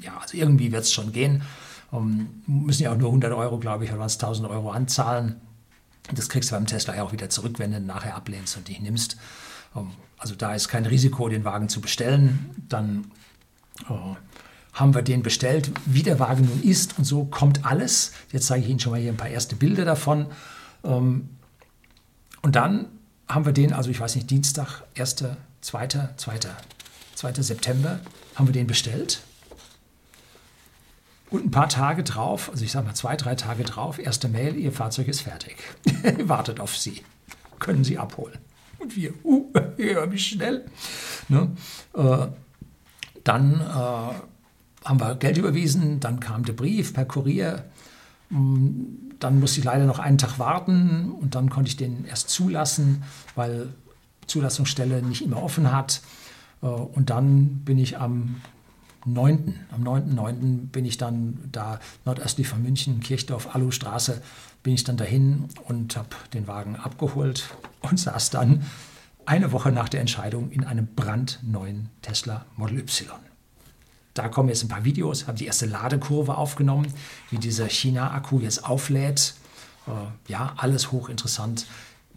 [0.01, 1.43] Ja, also irgendwie wird es schon gehen.
[1.91, 5.41] Um, ähm, müssen ja auch nur 100 Euro, glaube ich, oder was 1000 Euro anzahlen.
[6.14, 8.68] Das kriegst du beim Tesla ja auch wieder zurück, wenn du ihn nachher ablehnst und
[8.68, 9.18] dich nimmst.
[9.74, 12.49] Um, ähm, also da ist kein Risiko, den Wagen zu bestellen.
[12.70, 13.12] Dann
[13.89, 14.16] uh,
[14.72, 18.14] haben wir den bestellt, wie der Wagen nun ist und so kommt alles.
[18.32, 20.28] Jetzt zeige ich Ihnen schon mal hier ein paar erste Bilder davon.
[20.82, 21.30] Um, ähm,
[22.43, 22.87] und dann
[23.27, 25.15] haben wir den, also ich weiß nicht, Dienstag, 1.,
[25.61, 25.87] 2.,
[26.17, 26.39] 2.,
[27.15, 27.33] 2.
[27.41, 27.99] September,
[28.35, 29.21] haben wir den bestellt.
[31.29, 34.55] Und ein paar Tage drauf, also ich sage mal zwei, drei Tage drauf, erste Mail,
[34.55, 35.55] Ihr Fahrzeug ist fertig.
[36.19, 37.01] Wartet auf Sie.
[37.57, 38.37] Können Sie abholen.
[38.77, 40.65] Und wir, uh, ja, wie schnell.
[41.29, 41.49] Ne?
[41.95, 42.27] Äh,
[43.23, 47.63] dann äh, haben wir Geld überwiesen, dann kam der Brief per Kurier
[49.19, 53.03] dann musste ich leider noch einen Tag warten und dann konnte ich den erst zulassen,
[53.36, 53.69] weil
[54.27, 56.01] Zulassungsstelle nicht immer offen hat.
[56.61, 58.41] Äh, und dann bin ich am
[59.05, 59.59] 9.
[59.71, 60.67] Am 9.9.
[60.71, 64.21] bin ich dann da nordöstlich von München, Kirchdorf, Alustraße,
[64.63, 67.49] bin ich dann dahin und habe den Wagen abgeholt
[67.81, 68.63] und saß dann
[69.25, 73.09] eine Woche nach der Entscheidung in einem brandneuen Tesla Model Y.
[74.14, 76.93] Da kommen jetzt ein paar Videos, habe die erste Ladekurve aufgenommen,
[77.32, 79.34] wie dieser China-Akku jetzt auflädt.
[79.88, 81.66] Äh, ja, alles hochinteressant.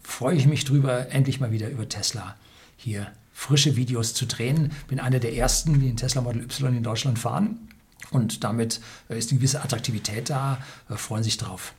[0.03, 2.35] Freue ich mich drüber, endlich mal wieder über Tesla
[2.77, 4.71] hier frische Videos zu drehen.
[4.87, 7.67] Bin einer der ersten, die den Tesla Model Y in Deutschland fahren.
[8.11, 8.79] Und damit
[9.09, 10.59] äh, ist eine gewisse Attraktivität da.
[10.87, 11.73] Wir äh, freuen sich darauf,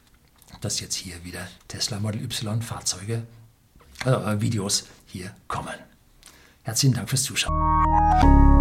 [0.61, 3.23] dass jetzt hier wieder Tesla Model Y Fahrzeuge,
[4.05, 5.75] äh, Videos hier kommen.
[6.63, 8.58] Herzlichen Dank fürs Zuschauen.